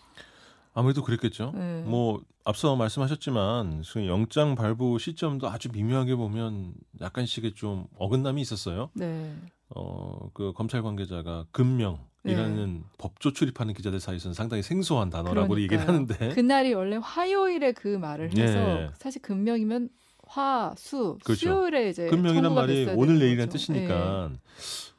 아무래도 0.75 1.03
그랬겠죠. 1.03 1.53
네. 1.55 1.83
뭐 1.87 2.23
앞서 2.45 2.77
말씀하셨지만 2.77 3.85
그 3.91 4.07
영장 4.07 4.55
발부 4.55 4.99
시점도 4.99 5.49
아주 5.49 5.71
미묘하게 5.73 6.15
보면 6.15 6.75
약간씩의 7.01 7.55
좀 7.55 7.87
어긋남이 7.97 8.43
있었어요. 8.43 8.91
네. 8.93 9.35
어, 9.75 10.31
그 10.35 10.53
검찰 10.55 10.83
관계자가 10.83 11.47
금명이라는 11.53 12.85
법조 12.99 13.33
출입하는 13.33 13.75
기자들 13.75 14.01
사이에서는 14.01 14.35
상당히 14.35 14.63
생소한 14.63 15.11
단어라고 15.11 15.59
얘기를 15.61 15.85
그러니까요. 15.85 16.17
하는데 16.19 16.35
그날이 16.35 16.75
원래 16.75 16.97
화요일에 17.01 17.73
그 17.73 17.89
말을 17.89 18.37
해서 18.37 18.59
네. 18.59 18.91
사실 18.99 19.21
금명이면 19.23 19.91
화, 20.27 20.75
수, 20.77 21.19
그렇죠. 21.25 21.41
수요일에 21.41 21.89
이제 21.89 22.07
금명이란 22.09 22.55
말이 22.55 22.87
오늘 22.97 23.15
거죠. 23.15 23.25
뜻이니까 23.53 24.31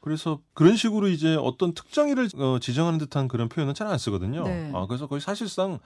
그래서 0.02 0.40
그런 0.54 0.76
식으로 0.76 1.08
이제 1.08 1.36
어떤 1.36 1.74
특정일을 1.74 2.30
어, 2.36 2.58
지정하는 2.60 2.98
듯한 3.00 3.28
그런 3.28 3.48
표현은 3.50 3.74
잘 3.74 3.88
안 3.88 3.98
쓰거든요. 3.98 4.44
네. 4.44 4.72
아, 4.74 4.88
그래서 4.88 5.08
거의 5.08 5.22
사실상 5.22 5.80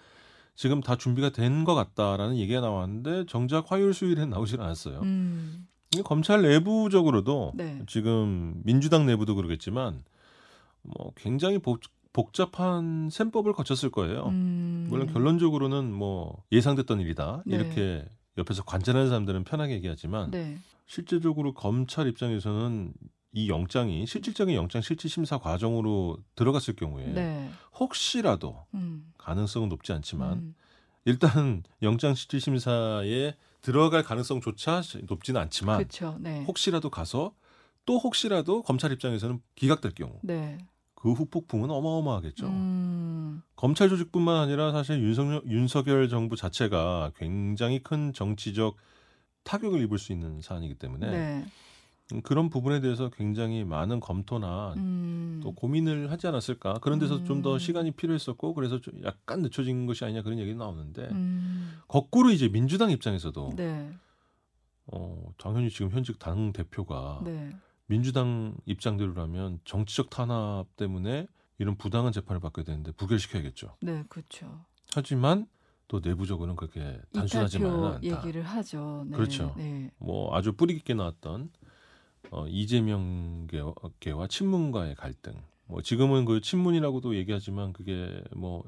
지금 0.56 0.82
다 0.82 0.96
준비가 0.96 1.30
된 1.32 1.64
것 1.66 1.74
같다라는 1.76 2.38
얘기가 2.38 2.62
나왔는데 2.62 3.26
정작 3.28 3.72
화요일 3.72 3.94
수요일엔 3.94 4.30
나오질 4.30 4.62
않았어요. 4.62 4.96
예. 4.96 5.00
음. 5.06 5.68
검찰 6.02 6.42
내부적으로도 6.42 7.54
네. 7.56 7.82
지금 7.88 8.62
민주당 8.64 9.06
내부도 9.06 9.36
그러겠지만 9.36 10.04
뭐 10.82 11.12
굉장히 11.16 11.60
복, 11.60 11.82
복잡한 12.14 13.10
셈법을 13.12 13.54
거쳤을 13.54 13.90
거예요. 13.90 14.28
음. 14.28 14.88
물론 14.90 15.12
결론적으로는 15.12 15.92
뭐 15.92 16.44
예상됐던 16.52 17.00
일이다 17.00 17.44
네. 17.46 17.56
이렇게 17.56 18.06
옆에서 18.38 18.64
관찰하는 18.64 19.10
사람들은 19.10 19.44
편하게 19.44 19.74
얘기하지만 19.76 20.32
네. 20.32 20.58
실제적으로 20.86 21.54
검찰 21.54 22.08
입장에서는 22.08 22.94
이 23.36 23.50
영장이 23.50 24.06
실질적인 24.06 24.56
영장 24.56 24.82
실질 24.82 25.10
심사 25.10 25.40
과정으로 25.40 26.18
들어갔을 26.36 26.76
경우에 26.76 27.08
네. 27.08 27.50
혹시라도 27.80 28.66
음. 28.76 29.12
가능성은 29.18 29.70
높지 29.70 29.92
않지만 29.92 30.34
음. 30.34 30.56
일단 31.06 31.64
영장 31.82 32.14
실질 32.14 32.40
심사에 32.40 33.34
들어갈 33.64 34.04
가능성조차 34.04 34.82
높지는 35.08 35.42
않지만 35.42 35.78
그렇죠. 35.78 36.18
네. 36.20 36.44
혹시라도 36.44 36.92
가서 36.92 37.34
또 37.86 37.98
혹시라도 37.98 38.62
검찰 38.62 38.92
입장에서는 38.92 39.42
기각될 39.56 39.94
경우 39.96 40.20
네. 40.22 40.60
그 40.94 41.12
후폭풍은 41.14 41.72
어마어마하겠죠. 41.72 42.46
음. 42.46 43.42
검찰 43.56 43.90
조직뿐만 43.90 44.36
아니라 44.38 44.72
사실 44.72 45.02
윤석열, 45.02 45.42
윤석열 45.48 46.08
정부 46.10 46.36
자체가 46.36 47.12
굉장히 47.16 47.80
큰 47.80 48.14
정치적 48.14 48.76
타격을 49.44 49.82
입을 49.82 49.98
수 49.98 50.12
있는 50.12 50.42
사안이기 50.42 50.76
때문에 50.76 51.10
네. 51.10 51.46
그런 52.22 52.50
부분에 52.50 52.80
대해서 52.82 53.10
굉장히 53.10 53.64
많은 53.64 54.00
검토나 54.00 54.74
음. 54.78 55.40
또 55.42 55.54
고민을 55.54 56.12
하지 56.12 56.28
않았을까 56.28 56.76
그런 56.76 57.00
데서 57.00 57.24
좀더 57.24 57.54
음. 57.54 57.60
시간이 57.60 57.92
필요했었고 57.92 58.54
그래서 58.54 58.80
좀 58.80 59.02
약간 59.04 59.42
늦춰진 59.42 59.86
것이 59.86 60.06
아니냐 60.06 60.22
그런 60.22 60.40
얘기 60.40 60.54
나오는데 60.54 61.10
음. 61.12 61.74
거꾸로 61.88 62.30
이제 62.30 62.50
민주당 62.50 62.92
입장에서도 62.92 63.54
네. 63.56 63.92
어, 64.88 65.34
당연히 65.38 65.70
지금 65.70 65.92
현직 65.92 66.20
당 66.20 66.54
대표가 66.54 67.22
네. 67.24 67.52
민주당 67.88 68.56
입장대로라면 68.66 69.60
정치적 69.66 70.10
탄압 70.10 70.76
때문에 70.76 71.28
이런 71.58 71.76
부당한 71.78 72.12
재판을 72.12 72.40
받게 72.40 72.64
되는데 72.64 72.92
부결시켜야겠죠. 72.94 73.76
네, 73.82 74.04
그렇죠. 74.10 74.66
하지만 74.94 75.48
또 75.88 76.00
내부적으로는 76.00 76.56
그렇게 76.56 77.00
단순하지만은 77.14 77.86
않다. 77.86 78.04
얘기를 78.04 78.42
하죠. 78.42 79.06
네. 79.08 79.16
그렇죠. 79.16 79.54
네. 79.58 79.92
뭐 79.98 80.36
아주 80.36 80.54
뿌리 80.54 80.74
깊게 80.76 80.94
나왔던 80.94 81.52
어, 82.32 82.48
이재명계와 82.48 83.74
계와 84.00 84.28
친문과의 84.28 84.96
갈등. 84.96 85.34
뭐 85.66 85.82
지금은 85.82 86.26
그 86.26 86.42
친문이라고도 86.42 87.16
얘기하지만 87.16 87.74
그게 87.74 88.24
뭐 88.36 88.64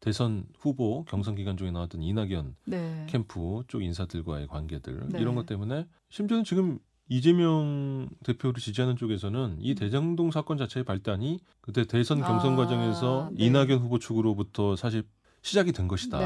대선 0.00 0.46
후보 0.58 1.04
경선 1.04 1.34
기간 1.34 1.56
중에 1.56 1.70
나왔던 1.70 2.02
이낙연 2.02 2.56
네. 2.66 3.06
캠프 3.08 3.62
쪽 3.68 3.82
인사들과의 3.82 4.46
관계들 4.46 5.08
네. 5.10 5.20
이런 5.20 5.34
것 5.34 5.46
때문에 5.46 5.86
심지어는 6.10 6.44
지금 6.44 6.78
이재명 7.08 8.08
대표를 8.24 8.60
지지하는 8.60 8.96
쪽에서는 8.96 9.58
이 9.60 9.72
음. 9.72 9.74
대장동 9.74 10.30
사건 10.30 10.58
자체의 10.58 10.84
발단이 10.84 11.40
그때 11.60 11.84
대선 11.84 12.20
경선 12.20 12.54
아, 12.54 12.56
과정에서 12.56 13.30
네. 13.32 13.46
이낙연 13.46 13.78
후보 13.78 13.98
측으로부터 13.98 14.76
사실 14.76 15.04
시작이 15.42 15.72
된 15.72 15.88
것이다. 15.88 16.18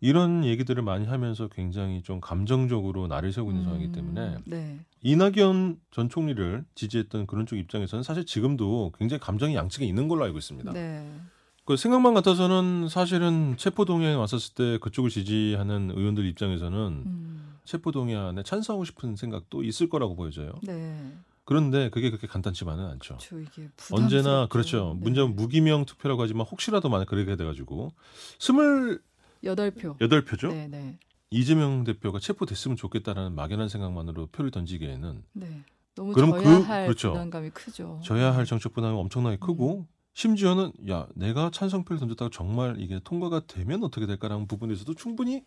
이런 0.00 0.44
얘기들을 0.44 0.82
많이 0.82 1.06
하면서 1.06 1.48
굉장히 1.48 2.02
좀 2.02 2.20
감정적으로 2.20 3.06
날을 3.06 3.32
세우고 3.32 3.50
있는 3.50 3.64
상황이기 3.64 3.92
때문에 3.92 4.36
음, 4.36 4.42
네. 4.44 4.78
이낙연 5.02 5.80
전 5.90 6.08
총리를 6.08 6.64
지지했던 6.74 7.26
그런 7.26 7.46
쪽 7.46 7.56
입장에서는 7.56 8.02
사실 8.02 8.26
지금도 8.26 8.92
굉장히 8.98 9.20
감정이 9.20 9.54
양측에 9.54 9.86
있는 9.86 10.08
걸로 10.08 10.24
알고 10.24 10.38
있습니다. 10.38 10.72
네. 10.72 11.10
그 11.64 11.76
생각만 11.76 12.14
같아서는 12.14 12.88
사실은 12.88 13.56
체포동의안이 13.56 14.16
왔었을 14.16 14.54
때 14.54 14.78
그쪽을 14.78 15.10
지지하는 15.10 15.90
의원들 15.94 16.24
입장에서는 16.26 16.78
음. 16.78 17.56
체포동의안에 17.64 18.42
찬성하고 18.44 18.84
싶은 18.84 19.16
생각도 19.16 19.64
있을 19.64 19.88
거라고 19.88 20.14
보여져요. 20.14 20.52
네. 20.62 21.12
그런데 21.44 21.90
그게 21.90 22.10
그렇게 22.10 22.26
간단치만은 22.26 22.84
않죠. 22.84 23.18
저 23.20 23.40
이게 23.40 23.68
언제나. 23.90 24.46
그렇죠. 24.48 24.94
네. 24.94 25.04
문제는 25.04 25.36
무기명 25.36 25.84
투표라고 25.84 26.22
하지만 26.22 26.46
혹시라도 26.46 26.88
만약 26.88 27.06
그렇게 27.06 27.34
돼가지고 27.36 27.92
스물 28.38 29.00
여덟 29.46 29.70
표. 29.70 29.94
표죠. 30.24 30.48
네, 30.48 30.68
네. 30.68 30.98
이재명 31.30 31.84
대표가 31.84 32.18
체포됐으면 32.20 32.76
좋겠다라는 32.76 33.34
막연한 33.34 33.68
생각만으로 33.68 34.26
표를 34.26 34.50
던지기에는 34.50 35.22
네. 35.32 35.62
너무 35.94 36.12
그럼 36.12 36.30
져야 36.32 36.42
그- 36.42 36.62
할 36.62 36.86
그렇죠. 36.86 37.12
부담감이 37.12 37.50
크죠. 37.50 38.00
져야 38.04 38.34
할 38.34 38.44
정책 38.44 38.74
부담이 38.74 38.94
엄청나게 38.96 39.38
크고 39.38 39.80
음. 39.80 39.86
심지어는 40.14 40.72
야 40.88 41.06
내가 41.14 41.50
찬성표를 41.50 41.98
던졌다가 42.00 42.30
정말 42.32 42.76
이게 42.78 43.00
통과가 43.02 43.46
되면 43.46 43.82
어떻게 43.84 44.06
될까라는 44.06 44.46
부분에서도 44.46 44.94
충분히 44.94 45.42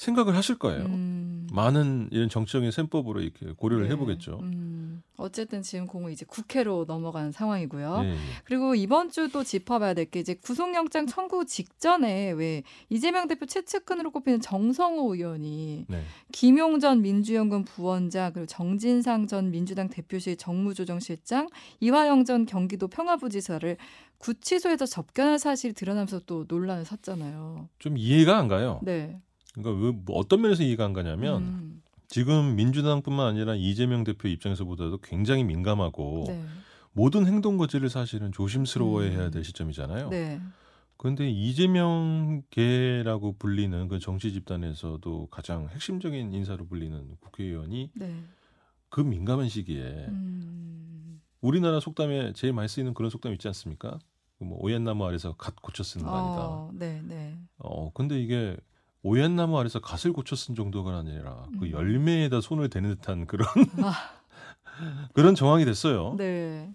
생각을 0.00 0.34
하실 0.34 0.56
거예요. 0.58 0.86
음. 0.86 1.46
많은 1.52 2.08
이런 2.10 2.28
정치적인 2.30 2.70
셈법으로 2.70 3.20
이렇게 3.20 3.52
고려를 3.52 3.88
네. 3.88 3.92
해보겠죠. 3.92 4.38
음. 4.40 5.02
어쨌든 5.18 5.60
지금 5.60 5.86
공은 5.86 6.12
이제 6.12 6.24
국회로 6.26 6.86
넘어간 6.88 7.30
상황이고요. 7.32 8.00
예, 8.04 8.10
예. 8.12 8.16
그리고 8.44 8.74
이번 8.74 9.10
주도 9.10 9.44
짚어봐야 9.44 9.92
될 9.92 10.06
게 10.10 10.20
이제 10.20 10.32
구속영장 10.34 11.06
청구 11.06 11.44
직전에 11.44 12.30
왜 12.30 12.62
이재명 12.88 13.28
대표 13.28 13.44
최측근으로 13.44 14.10
꼽히는 14.12 14.40
정성호 14.40 15.14
의원이 15.14 15.84
네. 15.88 16.02
김용 16.32 16.80
전 16.80 17.02
민주연금 17.02 17.64
부원장 17.64 18.32
그리고 18.32 18.46
정진상 18.46 19.26
전 19.26 19.50
민주당 19.50 19.90
대표실 19.90 20.36
정무조정실장 20.38 21.48
이화영 21.80 22.24
전 22.24 22.46
경기도 22.46 22.88
평화부지사를 22.88 23.76
구치소에서 24.18 24.86
접견한 24.86 25.36
사실이 25.38 25.74
드러나면서 25.74 26.20
또 26.20 26.46
논란을 26.48 26.86
샀잖아요. 26.86 27.68
좀 27.78 27.98
이해가 27.98 28.38
안 28.38 28.48
가요. 28.48 28.80
네. 28.82 29.20
그러니까 29.54 29.84
왜, 29.84 29.92
뭐 29.92 30.16
어떤 30.16 30.42
면에서 30.42 30.62
이해가 30.62 30.84
안 30.84 30.92
가냐면 30.92 31.42
음. 31.42 31.82
지금 32.08 32.56
민주당뿐만 32.56 33.26
아니라 33.26 33.54
이재명 33.54 34.04
대표 34.04 34.28
입장에서 34.28 34.64
보다도 34.64 34.98
굉장히 34.98 35.44
민감하고 35.44 36.24
네. 36.26 36.44
모든 36.92 37.26
행동 37.26 37.56
거지를 37.56 37.88
사실은 37.88 38.32
조심스러워해야 38.32 39.26
음. 39.26 39.30
될 39.30 39.44
시점이잖아요. 39.44 40.08
네. 40.08 40.40
그런데 40.96 41.30
이재명계라고 41.30 43.36
불리는 43.38 43.88
그 43.88 44.00
정치 44.00 44.32
집단에서도 44.32 45.28
가장 45.30 45.68
핵심적인 45.68 46.34
인사로 46.34 46.66
불리는 46.66 47.16
국회의원이 47.20 47.92
네. 47.94 48.24
그 48.90 49.00
민감한 49.00 49.48
시기에 49.48 50.06
음. 50.08 51.22
우리나라 51.40 51.80
속담에 51.80 52.34
제일 52.34 52.52
많이 52.52 52.68
쓰이는 52.68 52.92
그런 52.92 53.08
속담 53.08 53.32
있지 53.32 53.48
않습니까? 53.48 53.98
그뭐 54.38 54.58
오얏나무 54.60 55.06
아래서 55.06 55.32
갓 55.34 55.56
고쳐 55.62 55.82
쓰는 55.82 56.04
거 56.04 56.12
아니다. 56.12 56.48
어, 56.48 56.70
네, 56.74 57.00
네. 57.02 57.38
어 57.56 57.90
근데 57.92 58.20
이게 58.20 58.56
오얏나무 59.02 59.58
아래서 59.58 59.80
갓을 59.80 60.12
고쳐 60.12 60.36
쓴 60.36 60.54
정도가 60.54 60.96
아니라 60.96 61.46
그 61.58 61.66
음. 61.66 61.70
열매에다 61.70 62.40
손을 62.40 62.68
대는 62.68 62.96
듯한 62.96 63.26
그런 63.26 63.46
아. 63.82 63.94
그런 65.14 65.34
정황이 65.34 65.64
됐어요. 65.64 66.14
네. 66.16 66.72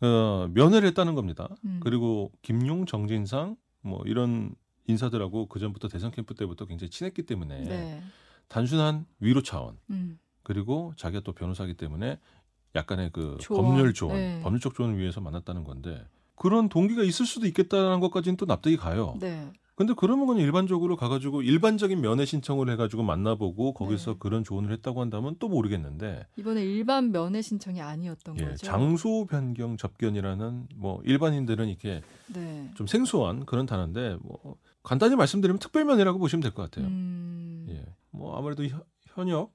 어, 0.00 0.48
면회를 0.52 0.88
했다는 0.88 1.14
겁니다. 1.14 1.48
음. 1.64 1.80
그리고 1.82 2.30
김용, 2.42 2.86
정진상 2.86 3.56
뭐 3.80 4.02
이런 4.06 4.54
인사들하고 4.86 5.46
그 5.46 5.58
전부터 5.58 5.88
대선 5.88 6.10
캠프 6.10 6.34
때부터 6.34 6.66
굉장히 6.66 6.90
친했기 6.90 7.24
때문에 7.24 7.64
네. 7.64 8.02
단순한 8.48 9.06
위로 9.20 9.42
차원 9.42 9.78
음. 9.90 10.18
그리고 10.42 10.92
자기가 10.96 11.22
또 11.24 11.32
변호사기 11.32 11.74
때문에 11.74 12.18
약간의 12.76 13.10
그 13.12 13.38
조언. 13.40 13.64
법률 13.64 13.94
조언, 13.94 14.16
네. 14.16 14.40
법률적 14.42 14.74
조언을 14.74 14.98
위해서 14.98 15.20
만났다는 15.20 15.64
건데 15.64 16.06
그런 16.36 16.68
동기가 16.68 17.02
있을 17.02 17.26
수도 17.26 17.46
있겠다는 17.46 17.98
것까지는 18.00 18.36
또 18.36 18.46
납득이 18.46 18.76
가요. 18.76 19.16
네. 19.18 19.50
근데 19.76 19.92
그러면 19.94 20.26
그냥 20.26 20.42
일반적으로 20.42 20.96
가가지고 20.96 21.42
일반적인 21.42 22.00
면회 22.00 22.24
신청을 22.24 22.70
해가지고 22.70 23.02
만나보고 23.02 23.74
거기서 23.74 24.12
네. 24.12 24.16
그런 24.18 24.42
조언을 24.42 24.72
했다고 24.72 25.02
한다면 25.02 25.36
또 25.38 25.48
모르겠는데 25.50 26.26
이번에 26.36 26.64
일반 26.64 27.12
면회 27.12 27.42
신청이 27.42 27.82
아니었던 27.82 28.38
예, 28.40 28.44
거죠. 28.46 28.66
장소 28.66 29.26
변경 29.26 29.76
접견이라는 29.76 30.68
뭐 30.76 31.02
일반인들은 31.04 31.68
이렇게 31.68 32.00
네. 32.32 32.70
좀 32.74 32.86
생소한 32.86 33.44
그런 33.44 33.66
단어인데 33.66 34.16
뭐 34.22 34.56
간단히 34.82 35.14
말씀드리면 35.14 35.58
특별면회라고 35.58 36.18
보시면 36.18 36.40
될 36.42 36.52
것 36.54 36.62
같아요. 36.62 36.86
음. 36.86 37.66
예, 37.68 37.84
뭐 38.12 38.34
아무래도 38.38 38.64
현- 38.64 38.82
현역 39.08 39.52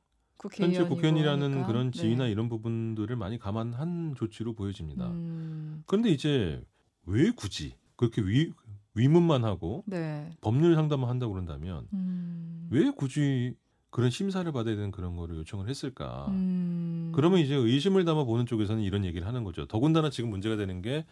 현재 0.53 0.83
국회의원이라는. 0.83 1.63
그런 1.65 1.91
지위나 1.91 2.25
네. 2.25 2.31
이런 2.31 2.47
부분들을 2.47 3.15
많이 3.15 3.39
감안한 3.39 4.13
조치로 4.17 4.53
보여집니다. 4.53 5.07
음. 5.07 5.83
그런데 5.87 6.09
이제 6.09 6.63
왜 7.05 7.31
굳이 7.31 7.75
그렇게 7.95 8.21
위, 8.21 8.51
위문만 8.93 9.43
하고 9.43 9.83
네. 9.87 10.29
법률 10.41 10.75
상담만 10.75 11.09
한다고 11.09 11.33
그런다면 11.33 11.87
음. 11.93 12.67
왜 12.71 12.91
굳이 12.91 13.55
그런 13.89 14.09
심사를 14.09 14.49
받아야 14.51 14.75
되는 14.75 14.91
그런 14.91 15.15
거를 15.15 15.37
요청을 15.37 15.69
했을까? 15.69 16.27
음. 16.29 17.11
그러면 17.13 17.39
이제 17.39 17.55
의심을 17.55 18.05
담아 18.05 18.23
보는 18.23 18.45
쪽에서는 18.45 18.81
이런 18.81 19.05
얘기를 19.05 19.27
하는 19.27 19.43
거죠. 19.43 19.65
더군다나 19.65 20.09
지금 20.09 20.29
문제가 20.29 20.55
되는 20.55 20.81
게 20.81 21.05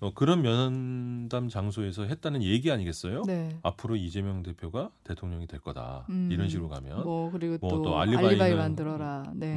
어, 0.00 0.12
그런 0.14 0.42
면담 0.42 1.48
장소에서 1.48 2.04
했다는 2.04 2.44
얘기 2.44 2.70
아니겠어요? 2.70 3.22
네. 3.26 3.58
앞으로 3.62 3.96
이재명 3.96 4.44
대표가 4.44 4.90
대통령이 5.02 5.48
될 5.48 5.60
거다. 5.60 6.06
음. 6.08 6.28
이런 6.30 6.48
식으로 6.48 6.68
가면 6.68 7.02
뭐, 7.02 7.04
뭐 7.04 7.30
그리고 7.32 7.58
뭐 7.60 7.70
또, 7.70 7.82
또 7.82 7.98
알리바이, 7.98 8.26
알리바이는 8.26 8.58
만들어라. 8.58 9.32
네. 9.34 9.56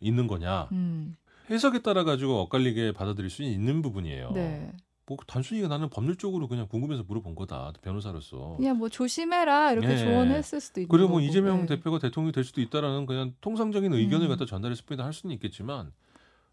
있는 0.00 0.26
거냐? 0.26 0.68
음. 0.72 1.16
해석에 1.50 1.80
따라 1.80 2.04
가지고 2.04 2.40
엇갈리게 2.40 2.92
받아들일 2.92 3.28
수 3.28 3.42
있는 3.42 3.82
부분이에요. 3.82 4.30
네. 4.32 4.72
뭐 5.14 5.24
단순히 5.26 5.66
나는 5.66 5.88
법률적으로 5.88 6.48
그냥 6.48 6.66
궁금해서 6.68 7.04
물어본 7.06 7.34
거다. 7.34 7.72
변호사로서. 7.82 8.56
그냥 8.56 8.78
뭐 8.78 8.88
조심해라 8.88 9.72
이렇게 9.72 9.90
예. 9.92 9.98
조언했을 9.98 10.60
수도 10.60 10.80
있는 10.80 10.88
그리고. 10.88 11.08
뭐 11.10 11.20
이재명 11.20 11.60
네. 11.60 11.76
대표가 11.76 11.98
대통령이 11.98 12.32
될 12.32 12.44
수도 12.44 12.60
있다라는 12.60 13.06
그냥 13.06 13.34
통상적인 13.40 13.92
의견을 13.92 14.26
음. 14.26 14.28
갖다 14.30 14.46
전달했을 14.46 14.84
뿐이다 14.86 15.04
할 15.04 15.12
수는 15.12 15.34
있겠지만 15.34 15.92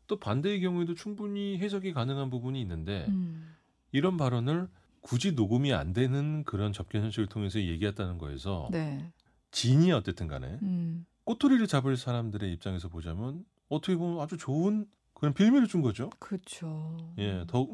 또 0.07 0.19
반대의 0.19 0.61
경우에도 0.61 0.95
충분히 0.95 1.57
해석이 1.57 1.93
가능한 1.93 2.29
부분이 2.29 2.59
있는데 2.61 3.05
음. 3.09 3.55
이런 3.91 4.17
발언을 4.17 4.67
굳이 5.01 5.31
녹음이 5.31 5.73
안 5.73 5.93
되는 5.93 6.43
그런 6.43 6.73
접견 6.73 7.03
현실을 7.03 7.27
통해서 7.27 7.59
얘기했다는 7.59 8.17
거에서 8.17 8.67
네. 8.71 9.11
진이 9.51 9.91
어쨌든 9.91 10.27
간에 10.27 10.59
음. 10.61 11.05
꼬투리를 11.23 11.65
잡을 11.67 11.95
사람들의 11.95 12.51
입장에서 12.53 12.89
보자면 12.89 13.45
어떻게 13.69 13.95
보면 13.95 14.19
아주 14.19 14.37
좋은 14.37 14.85
그런 15.19 15.33
빌미를 15.33 15.67
준 15.67 15.81
거죠. 15.81 16.09
그렇죠. 16.19 16.97
예, 17.17 17.43
더 17.47 17.67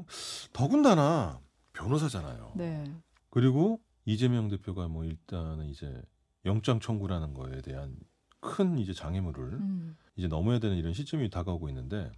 더군다나 0.51 1.39
변호사잖아요. 1.73 2.53
네. 2.55 2.83
그리고 3.29 3.79
이재명 4.05 4.47
대표가 4.47 4.87
뭐 4.87 5.05
일단은 5.05 5.67
이제 5.67 6.01
영장 6.45 6.79
청구라는 6.79 7.33
거에 7.33 7.61
대한 7.61 7.95
큰 8.39 8.77
이제 8.77 8.93
장애물을 8.93 9.43
음. 9.53 9.95
이제 10.15 10.27
넘어야 10.27 10.59
되는 10.59 10.75
이런 10.77 10.93
시점이 10.93 11.29
다가오고 11.29 11.69
있는데 11.69 12.11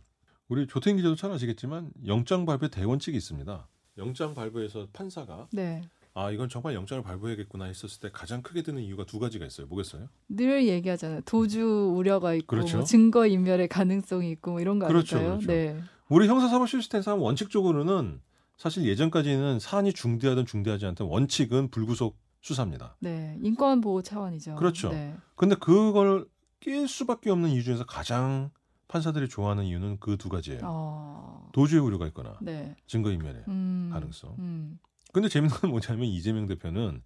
우리 0.48 0.66
조태인 0.68 0.96
기자도 0.98 1.16
잘 1.16 1.32
아시겠지만 1.32 1.92
영장 2.06 2.46
발부 2.46 2.70
대원칙이 2.70 3.18
있습니다. 3.18 3.68
영장 3.98 4.34
발부에서 4.34 4.88
판사가 4.94 5.48
네. 5.52 5.82
아 6.18 6.32
이건 6.32 6.50
정말 6.50 6.74
영장을 6.74 7.04
발부해야겠구나 7.04 7.66
했었을 7.66 8.00
때 8.00 8.10
가장 8.12 8.42
크게 8.42 8.64
드는 8.64 8.82
이유가 8.82 9.06
두 9.06 9.20
가지가 9.20 9.46
있어요. 9.46 9.68
뭐겠어요? 9.68 10.08
늘 10.30 10.68
얘기하잖아요. 10.68 11.22
도주 11.26 11.94
우려가 11.96 12.34
있고 12.34 12.48
그렇죠. 12.48 12.78
뭐 12.78 12.86
증거 12.86 13.28
인멸의 13.28 13.68
가능성이 13.68 14.32
있고 14.32 14.52
뭐 14.52 14.60
이런 14.60 14.80
거 14.80 14.88
그렇죠, 14.88 15.18
아닐까요? 15.18 15.38
그렇죠. 15.38 15.52
네. 15.52 15.80
우리 16.10 16.28
형사사법 16.28 16.68
시스템상 16.68 17.22
원칙적으로는 17.22 18.20
사실 18.58 18.86
예전까지는 18.86 19.60
사안이 19.60 19.94
중대하든 19.94 20.48
중대하지 20.48 20.88
않든 20.88 21.06
원칙은 21.06 21.70
불구속 21.70 22.18
수사입니다. 22.42 22.96
네. 23.00 23.38
인권 23.44 23.82
보호 23.82 24.02
차원이죠. 24.02 24.56
그렇죠. 24.56 24.90
네. 24.90 25.16
근데 25.36 25.54
그걸 25.54 26.26
깰 26.62 26.88
수밖에 26.88 27.30
없는 27.30 27.50
이유 27.52 27.62
중에서 27.64 27.86
가장 27.86 28.50
판사들이 28.88 29.30
좋아하는 29.30 29.66
이유는 29.66 30.00
그 30.00 30.18
두 30.18 30.30
가지예요. 30.30 30.62
어. 30.64 31.50
도주의 31.54 31.80
우려가 31.82 32.08
있거나 32.08 32.38
네. 32.42 32.76
증거인멸의 32.88 33.44
음. 33.50 33.90
가능성. 33.94 34.36
음. 34.40 34.80
근데 35.18 35.30
재밌는 35.30 35.58
건 35.58 35.72
뭐냐면 35.72 36.06
이재명 36.06 36.46
대표는 36.46 37.02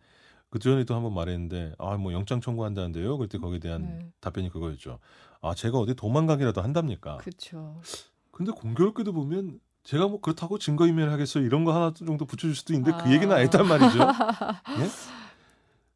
그 0.49 0.59
전에도 0.59 0.95
한번 0.95 1.13
말했는데 1.13 1.75
아 1.79 1.95
뭐 1.95 2.11
영장 2.11 2.41
청구한다는데요. 2.41 3.17
그때 3.17 3.37
거기에 3.37 3.59
대한 3.59 3.83
네. 3.83 4.11
답변이 4.19 4.49
그거였죠. 4.49 4.99
아 5.41 5.55
제가 5.55 5.77
어디 5.77 5.95
도망가기라도 5.95 6.61
한답니까? 6.61 7.17
그렇죠. 7.17 7.79
근데 8.31 8.51
공교롭게도 8.51 9.13
보면 9.13 9.61
제가 9.83 10.09
뭐 10.09 10.19
그렇다고 10.19 10.57
증거 10.59 10.87
인멸 10.87 11.09
하겠어요 11.09 11.45
이런 11.45 11.63
거 11.63 11.73
하나 11.73 11.93
정도 11.93 12.25
붙여줄 12.25 12.53
수도 12.53 12.73
있는데 12.73 12.91
아. 12.93 12.97
그 13.01 13.13
얘기는 13.13 13.33
안 13.33 13.41
했단 13.43 13.65
말이죠. 13.65 13.97
예? 14.83 14.89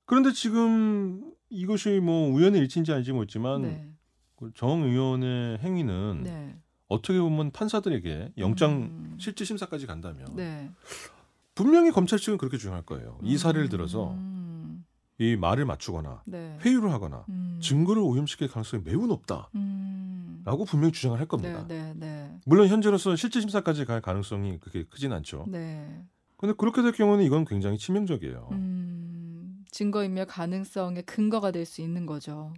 그런데 0.06 0.32
지금 0.32 1.34
이것이 1.49 1.99
뭐 1.99 2.30
우연의 2.32 2.62
일치인지 2.62 2.93
아닌지 2.93 3.12
모르지만 3.12 3.62
네. 3.63 3.89
그정 4.38 4.84
의원의 4.84 5.58
행위는 5.58 6.21
네. 6.23 6.56
어떻게 6.88 7.19
보면 7.19 7.51
판사들에게 7.51 8.34
영장 8.38 8.71
음. 8.71 9.17
실질 9.19 9.45
심사까지 9.45 9.86
간다면 9.86 10.34
네. 10.34 10.71
분명히 11.55 11.91
검찰 11.91 12.19
측은 12.19 12.37
그렇게 12.37 12.57
주장할 12.57 12.83
거예요. 12.83 13.17
이 13.23 13.37
사례를 13.37 13.67
음. 13.67 13.69
들어서 13.69 14.15
이 15.17 15.37
말을 15.37 15.65
맞추거나 15.65 16.23
네. 16.25 16.57
회유를 16.61 16.91
하거나 16.91 17.25
음. 17.29 17.59
증거를 17.61 18.01
오염시킬 18.01 18.49
가능성이 18.49 18.83
매우 18.83 19.07
높다 19.07 19.49
라고 20.43 20.63
음. 20.63 20.65
분명히 20.67 20.91
주장을 20.91 21.17
할 21.17 21.25
겁니다. 21.25 21.65
네, 21.67 21.93
네, 21.93 21.93
네. 21.95 22.39
물론 22.45 22.67
현재로서는 22.67 23.15
실질 23.15 23.41
심사까지 23.41 23.85
갈 23.85 24.01
가능성이 24.01 24.59
그렇게 24.59 24.83
크진 24.83 25.13
않죠. 25.13 25.45
네. 25.47 26.03
근데 26.37 26.53
그렇게 26.57 26.81
될 26.81 26.91
경우는 26.91 27.23
이건 27.23 27.45
굉장히 27.45 27.77
치명적이에요. 27.77 28.49
음. 28.51 29.63
증거인멸 29.71 30.25
가능성의 30.27 31.03
근거가 31.03 31.51
될 31.51 31.65
수 31.65 31.81
있는 31.81 32.05
거죠. 32.05 32.53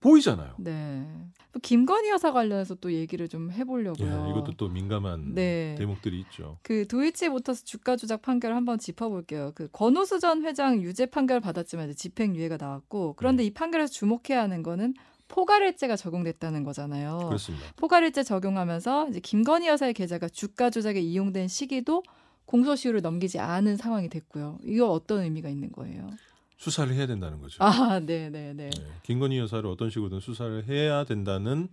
보이잖아요. 0.00 0.54
네. 0.58 1.06
또 1.52 1.60
김건희 1.60 2.10
여사 2.10 2.32
관련해서 2.32 2.74
또 2.76 2.92
얘기를 2.92 3.28
좀 3.28 3.50
예, 3.50 3.56
해보려고요. 3.56 4.28
이것도 4.30 4.52
또 4.56 4.68
민감한 4.68 5.34
네. 5.34 5.74
대목들이 5.78 6.20
있죠. 6.20 6.58
그 6.62 6.86
도이치모터스 6.86 7.64
주가 7.64 7.96
조작 7.96 8.22
판결을 8.22 8.54
한번 8.54 8.78
짚어볼게요. 8.78 9.52
그 9.54 9.68
권오수 9.72 10.20
전 10.20 10.44
회장 10.44 10.82
유죄 10.82 11.06
판결 11.06 11.40
받았지만 11.40 11.94
집행유예가 11.94 12.58
나왔고 12.58 13.14
그런데 13.16 13.42
네. 13.42 13.46
이 13.46 13.54
판결에서 13.54 13.92
주목해야 13.92 14.42
하는 14.42 14.62
거는 14.62 14.94
포괄일죄가 15.28 15.96
적용됐다는 15.96 16.62
거잖아요. 16.62 17.18
그렇습니다. 17.26 17.66
포괄일죄 17.76 18.22
적용하면서 18.22 19.08
이제 19.08 19.20
김건희 19.20 19.66
여사의 19.66 19.94
계좌가 19.94 20.28
주가 20.28 20.70
조작에 20.70 21.00
이용된 21.00 21.48
시기도 21.48 22.02
공소시효를 22.44 23.00
넘기지 23.00 23.38
않은 23.38 23.76
상황이 23.76 24.08
됐고요. 24.08 24.58
이거 24.62 24.88
어떤 24.90 25.22
의미가 25.22 25.48
있는 25.48 25.72
거예요? 25.72 26.06
수사를 26.56 26.92
해야 26.94 27.06
된다는 27.06 27.40
거죠. 27.40 27.62
아, 27.62 28.00
네, 28.00 28.30
네, 28.30 28.52
네. 28.54 28.70
네, 28.70 28.86
김건희 29.02 29.38
여사를 29.38 29.68
어떤 29.68 29.90
식으로든 29.90 30.20
수사를 30.20 30.66
해야 30.68 31.04
된다는 31.04 31.68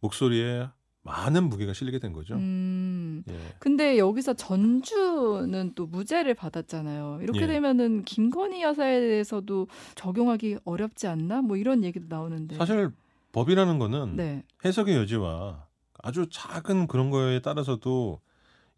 목소리에 0.00 0.68
많은 1.02 1.48
무게가 1.50 1.74
실리게 1.74 1.98
된 1.98 2.12
거죠. 2.12 2.34
음. 2.34 3.22
예. 3.28 3.34
근데 3.58 3.98
여기서 3.98 4.34
전주는 4.34 5.72
또 5.74 5.86
무죄를 5.86 6.34
받았잖아요. 6.34 7.20
이렇게 7.22 7.42
예. 7.42 7.46
되면은 7.46 8.04
김건희 8.04 8.62
여사에 8.62 9.00
대해서도 9.00 9.68
적용하기 9.96 10.58
어렵지 10.64 11.06
않나? 11.06 11.42
뭐 11.42 11.56
이런 11.58 11.84
얘기도 11.84 12.06
나오는데. 12.08 12.56
사실 12.56 12.90
법이라는 13.32 13.78
거는 13.78 14.16
네. 14.16 14.44
해석의 14.64 14.96
여지와 14.96 15.66
아주 16.02 16.26
작은 16.30 16.86
그런 16.86 17.10
거에 17.10 17.40
따라서도 17.40 18.20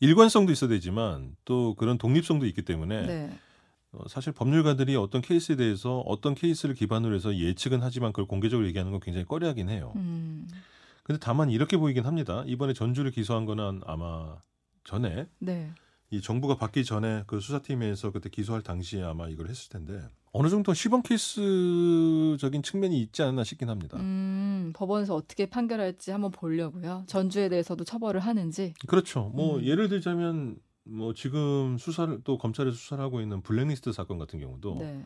일관성도 0.00 0.52
있어야 0.52 0.68
되지만 0.68 1.36
또 1.44 1.74
그런 1.74 1.96
독립성도 1.96 2.46
있기 2.46 2.62
때문에 2.62 3.06
네. 3.06 3.38
어, 3.96 4.08
사실 4.08 4.32
법률가들이 4.32 4.96
어떤 4.96 5.22
케이스에 5.22 5.56
대해서 5.56 6.00
어떤 6.00 6.34
케이스를 6.34 6.74
기반으로 6.74 7.14
해서 7.14 7.36
예측은 7.36 7.82
하지만 7.82 8.12
그걸 8.12 8.26
공개적으로 8.26 8.66
얘기하는 8.68 8.92
건 8.92 9.00
굉장히 9.00 9.24
꺼려하긴 9.24 9.68
해요. 9.68 9.92
음. 9.96 10.48
근데 11.02 11.18
다만 11.20 11.50
이렇게 11.50 11.76
보이긴 11.76 12.04
합니다. 12.04 12.42
이번에 12.46 12.72
전주를 12.72 13.10
기소한 13.10 13.44
거는 13.44 13.80
아마 13.86 14.36
전에 14.84 15.28
네. 15.38 15.70
이 16.10 16.20
정부가 16.20 16.56
바뀌기 16.56 16.84
전에 16.84 17.24
그 17.26 17.40
수사팀에서 17.40 18.10
그때 18.12 18.28
기소할 18.28 18.62
당시에 18.62 19.02
아마 19.02 19.28
이걸 19.28 19.48
했을 19.48 19.70
텐데 19.70 20.00
어느 20.32 20.48
정도 20.48 20.74
시범 20.74 21.02
케이스적인 21.02 22.62
측면이 22.62 23.00
있지 23.00 23.22
않나 23.22 23.42
싶긴 23.42 23.70
합니다. 23.70 23.96
음, 23.98 24.72
법원에서 24.74 25.14
어떻게 25.14 25.46
판결할지 25.46 26.10
한번 26.10 26.30
보려고요. 26.30 27.04
전주에 27.06 27.48
대해서도 27.48 27.84
처벌을 27.84 28.20
하는지. 28.20 28.74
그렇죠. 28.86 29.30
뭐 29.34 29.56
음. 29.56 29.64
예를 29.64 29.88
들자면 29.88 30.56
뭐 30.86 31.12
지금 31.14 31.76
수사를 31.78 32.20
또 32.24 32.38
검찰에서 32.38 32.76
수사를 32.76 33.02
하고 33.02 33.20
있는 33.20 33.42
블랙리스트 33.42 33.92
사건 33.92 34.18
같은 34.18 34.38
경우도 34.38 34.76
네. 34.78 35.04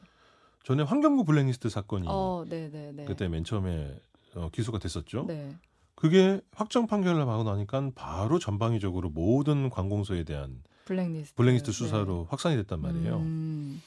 전에 0.62 0.83
환경부 0.83 1.25
블랙리스트 1.25 1.69
사건이 1.69 2.07
어, 2.09 2.45
네, 2.49 2.71
네, 2.71 2.93
네. 2.93 3.05
그때 3.07 3.29
맨 3.29 3.45
처음에 3.45 3.99
어, 4.35 4.51
기소가 4.53 4.79
됐었죠. 4.79 5.25
네. 5.27 5.57
그게 5.95 6.40
확정 6.53 6.87
판결을 6.87 7.21
하고 7.21 7.45
나니까 7.45 7.90
바로 7.95 8.38
전방위적으로 8.38 9.11
모든 9.11 9.69
관공서에 9.71 10.25
대한 10.25 10.62
블랙리스트. 10.85 11.35
블랙리스트 11.35 11.73
수사로 11.73 12.27
확산이 12.31 12.57
됐단 12.57 12.81
네. 12.81 12.88
말이에요. 12.88 13.16
음, 13.16 13.83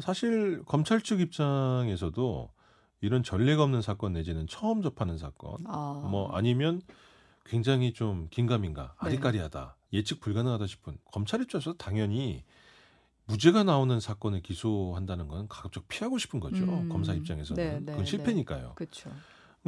사실 0.00 0.62
검찰 0.64 1.00
측 1.00 1.20
입장에서도 1.20 2.50
이런 3.00 3.22
전례가 3.22 3.62
없는 3.62 3.82
사건 3.82 4.12
내지는 4.12 4.46
처음 4.48 4.82
접하는 4.82 5.18
사건, 5.18 5.58
아. 5.66 6.06
뭐 6.10 6.30
아니면 6.32 6.82
굉장히 7.44 7.92
좀 7.92 8.26
긴가민가, 8.30 8.94
네. 9.02 9.08
아리까리하다, 9.08 9.75
예측 9.96 10.20
불가능하다 10.20 10.66
싶은 10.66 10.98
검찰 11.10 11.42
입장에서 11.42 11.74
당연히 11.74 12.44
무죄가 13.26 13.64
나오는 13.64 13.98
사건을 13.98 14.40
기소한다는 14.42 15.26
건 15.28 15.48
가급적 15.48 15.88
피하고 15.88 16.18
싶은 16.18 16.38
거죠. 16.38 16.64
음. 16.64 16.88
검사 16.88 17.12
입장에서는 17.12 17.62
네, 17.62 17.80
네, 17.80 17.92
그건 17.92 18.04
실패니까요. 18.04 18.72
그렇죠. 18.76 19.10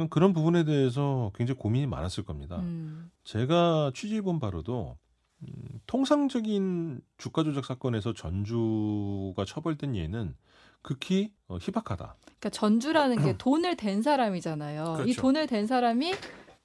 그런 0.09 0.31
부분에 0.31 0.63
대해서 0.63 1.29
굉장히 1.35 1.57
고민이 1.57 1.85
많았을 1.85 2.23
겁니다. 2.23 2.57
음, 2.59 3.11
제가 3.25 3.91
취재해 3.93 4.21
본 4.21 4.39
바로도 4.39 4.97
음, 5.41 5.79
통상적인 5.87 7.01
주가 7.17 7.43
조작 7.43 7.65
사건에서 7.65 8.13
전주가 8.13 9.43
처벌된 9.43 9.97
예는 9.97 10.35
극히 10.81 11.33
어, 11.49 11.57
희박하다. 11.57 12.15
그러니까 12.23 12.49
전주라는 12.49 13.21
게 13.21 13.37
돈을 13.37 13.75
댄 13.75 14.01
사람이잖아요. 14.01 14.99
이 14.99 15.03
그렇죠. 15.03 15.21
돈을 15.21 15.47
댄 15.47 15.67
사람이 15.67 16.13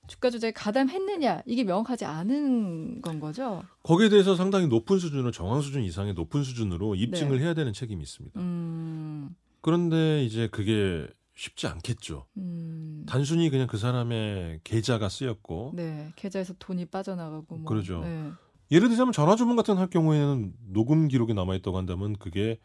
주가 0.06 0.30
조작에 0.30 0.52
가담했느냐 0.52 1.42
이게 1.46 1.64
명확하지 1.64 2.04
않은 2.04 3.00
건 3.02 3.20
거죠. 3.20 3.62
거기에 3.82 4.08
대해서 4.08 4.34
상당히 4.34 4.66
높은 4.66 4.98
수준으로 4.98 5.30
정황 5.30 5.60
수준 5.60 5.82
이상의 5.82 6.14
높은 6.14 6.42
수준으로 6.42 6.94
입증을 6.94 7.38
네. 7.38 7.44
해야 7.44 7.54
되는 7.54 7.72
책임이 7.72 8.02
있습니다. 8.02 8.40
음, 8.40 9.34
그런데 9.60 10.24
이제 10.24 10.48
그게 10.48 11.06
쉽지 11.34 11.66
않겠죠. 11.66 12.26
음, 12.36 13.04
단순히 13.08 13.50
그냥 13.50 13.66
그 13.66 13.76
사람의 13.76 14.60
계좌가 14.62 15.08
쓰였고 15.08 15.72
네 15.74 16.12
계좌에서 16.16 16.54
돈이 16.58 16.86
빠져나가고 16.86 17.56
뭐. 17.56 17.64
그러죠. 17.64 18.00
네. 18.02 18.30
예를 18.70 18.88
들자면 18.88 19.12
전화 19.12 19.36
주문 19.36 19.56
같은 19.56 19.76
할 19.76 19.88
경우에는 19.88 20.52
녹음 20.72 21.08
기록이 21.08 21.34
남아 21.34 21.54
있다고 21.56 21.76
한다면 21.76 22.16
그게 22.18 22.58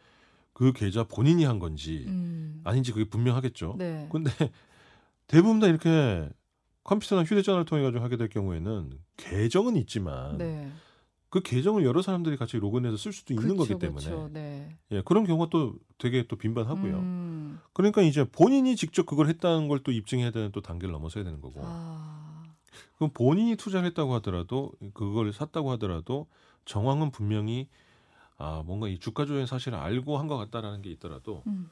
그 0.52 0.72
계좌 0.72 1.04
본인이 1.04 1.44
한 1.44 1.58
건지 1.58 2.04
음, 2.06 2.60
아닌지 2.64 2.92
그게 2.92 3.04
분명하겠죠. 3.08 3.76
네. 3.78 4.08
근데 4.10 4.30
대부분 5.26 5.60
다 5.60 5.66
이렇게 5.68 6.28
컴퓨터나 6.90 7.22
휴대전화를 7.22 7.64
통해 7.66 7.82
가지고 7.84 8.02
하게 8.02 8.16
될 8.16 8.28
경우에는 8.28 8.90
계정은 9.16 9.76
있지만 9.76 10.38
네. 10.38 10.72
그 11.28 11.40
계정을 11.40 11.84
여러 11.84 12.02
사람들이 12.02 12.36
같이 12.36 12.56
로그인해서 12.58 12.96
쓸 12.96 13.12
수도 13.12 13.32
있는 13.32 13.56
그쵸, 13.56 13.56
거기 13.56 13.78
때문에 13.78 14.00
그쵸, 14.10 14.28
네. 14.32 14.76
예, 14.90 15.00
그런 15.04 15.24
경우가 15.24 15.50
또 15.50 15.76
되게 15.98 16.26
또 16.26 16.34
빈번하고요. 16.34 16.98
음, 16.98 17.60
그러니까 17.72 18.02
이제 18.02 18.24
본인이 18.28 18.74
직접 18.74 19.06
그걸 19.06 19.28
했다는 19.28 19.68
걸 19.68 19.84
또 19.84 19.92
입증해야 19.92 20.32
되는 20.32 20.50
또 20.50 20.60
단계를 20.60 20.90
넘어서야 20.92 21.22
되는 21.22 21.40
거고. 21.40 21.60
아, 21.64 22.42
그럼 22.96 23.10
본인이 23.14 23.54
투자를 23.54 23.86
했다고 23.90 24.12
하더라도 24.14 24.72
그걸 24.92 25.32
샀다고 25.32 25.70
하더라도 25.72 26.26
정황은 26.64 27.12
분명히 27.12 27.68
아 28.36 28.62
뭔가 28.66 28.88
이 28.88 28.98
주가 28.98 29.24
조작 29.26 29.46
사실을 29.46 29.78
알고 29.78 30.18
한 30.18 30.26
것 30.26 30.36
같다라는 30.38 30.82
게 30.82 30.90
있더라도 30.90 31.44
음, 31.46 31.70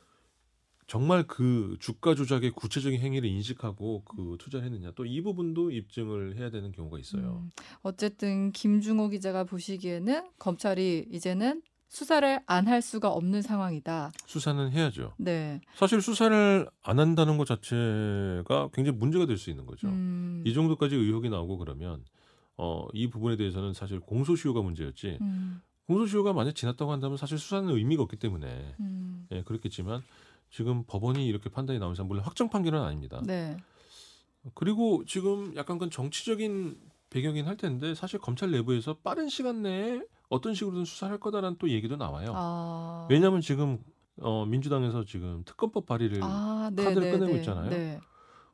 정말 0.88 1.22
그 1.26 1.76
주가 1.80 2.14
조작의 2.14 2.50
구체적인 2.52 2.98
행위를 3.00 3.28
인식하고 3.28 4.02
그 4.04 4.36
투자를 4.40 4.64
했느냐 4.66 4.90
또 4.92 5.04
이 5.04 5.20
부분도 5.22 5.70
입증을 5.70 6.36
해야 6.36 6.50
되는 6.50 6.72
경우가 6.72 6.98
있어요. 6.98 7.42
음. 7.44 7.50
어쨌든 7.82 8.50
김중호 8.52 9.10
기자가 9.10 9.44
보시기에는 9.44 10.30
검찰이 10.38 11.06
이제는 11.12 11.62
수사를 11.90 12.40
안 12.46 12.66
할 12.68 12.82
수가 12.82 13.08
없는 13.10 13.40
상황이다. 13.42 14.12
수사는 14.26 14.70
해야죠. 14.72 15.12
네. 15.18 15.60
사실 15.74 16.00
수사를 16.02 16.66
안 16.82 16.98
한다는 16.98 17.38
것 17.38 17.46
자체가 17.46 18.68
굉장히 18.72 18.98
문제가 18.98 19.26
될 19.26 19.36
수 19.38 19.50
있는 19.50 19.64
거죠. 19.66 19.88
음, 19.88 20.42
이 20.46 20.52
정도까지 20.54 20.94
의혹이 20.96 21.28
나오고 21.30 21.58
그러면 21.58 22.02
어, 22.56 22.86
이 22.92 23.08
부분에 23.08 23.36
대해서는 23.36 23.72
사실 23.72 24.00
공소시효가 24.00 24.60
문제였지 24.62 25.18
음, 25.20 25.60
공소시효가 25.86 26.32
만약 26.32 26.54
지났다고 26.54 26.92
한다면 26.92 27.16
사실 27.16 27.38
수사는 27.38 27.68
의미가 27.70 28.02
없기 28.02 28.16
때문에 28.16 28.74
음. 28.80 29.26
예, 29.32 29.42
그렇겠지만 29.42 30.02
지금 30.50 30.84
법원이 30.86 31.26
이렇게 31.26 31.50
판단이 31.50 31.78
나오면서 31.78 32.04
물론 32.04 32.24
확정 32.24 32.48
판결은 32.48 32.80
아닙니다. 32.80 33.20
네. 33.24 33.56
그리고 34.54 35.04
지금 35.06 35.54
약간 35.56 35.78
그 35.78 35.90
정치적인 35.90 36.78
배경이긴 37.10 37.46
할 37.46 37.56
텐데 37.56 37.94
사실 37.94 38.18
검찰 38.18 38.50
내부에서 38.50 38.98
빠른 38.98 39.28
시간 39.28 39.62
내에 39.62 40.00
어떤 40.28 40.54
식으로든 40.54 40.84
수사할 40.84 41.18
거다라는 41.18 41.56
또 41.58 41.70
얘기도 41.70 41.96
나와요. 41.96 42.32
아. 42.34 43.06
왜냐하면 43.10 43.40
지금 43.40 43.82
어, 44.20 44.44
민주당에서 44.46 45.04
지금 45.04 45.42
특검법 45.44 45.86
발의를 45.86 46.20
아, 46.22 46.70
네, 46.72 46.84
카드를 46.84 47.06
네, 47.06 47.12
꺼내고 47.12 47.32
네, 47.32 47.38
있잖아요. 47.38 47.70
네. 47.70 48.00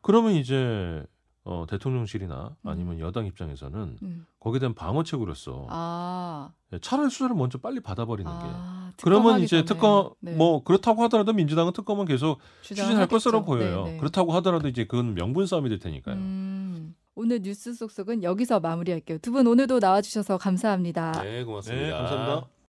그러면 0.02 0.32
이제 0.32 1.04
어, 1.46 1.66
대통령실이나 1.68 2.56
아니면 2.64 2.94
음. 2.96 3.00
여당 3.00 3.26
입장에서는 3.26 3.98
음. 4.02 4.26
거기에 4.40 4.60
대한 4.60 4.74
방어책으로서 4.74 5.66
아. 5.68 6.50
예, 6.72 6.78
차라리 6.80 7.10
수사를 7.10 7.34
먼저 7.36 7.58
빨리 7.58 7.80
받아버리는 7.80 8.30
게 8.30 8.38
아, 8.40 8.92
그러면 9.02 9.22
특검하기 9.24 9.44
이제 9.44 9.56
전에. 9.58 9.64
특검 9.66 10.10
네. 10.20 10.34
뭐 10.36 10.64
그렇다고 10.64 11.02
하더라도 11.04 11.32
민주당은 11.34 11.72
특검은 11.74 12.06
계속 12.06 12.38
추진할. 12.62 13.06
것으로 13.08 13.44
보여요. 13.44 13.84
네, 13.84 13.92
네. 13.92 13.96
그렇다고 13.98 14.32
하더라도 14.34 14.68
이제 14.68 14.84
그건 14.86 15.14
명분 15.14 15.46
싸움이 15.46 15.68
될 15.68 15.78
테니까요. 15.78 16.16
음, 16.16 16.94
오늘 17.14 17.40
뉴스 17.42 17.74
속속은 17.74 18.22
여기서 18.22 18.60
마무리할게요. 18.60 19.18
두 19.18 19.30
분 19.30 19.46
오늘도 19.46 19.80
나와주셔서 19.80 20.38
감사합니다. 20.38 21.12
네, 21.22 21.44
고맙습니다. 21.44 21.84
네, 21.86 21.92
감사합니다. 21.92 22.48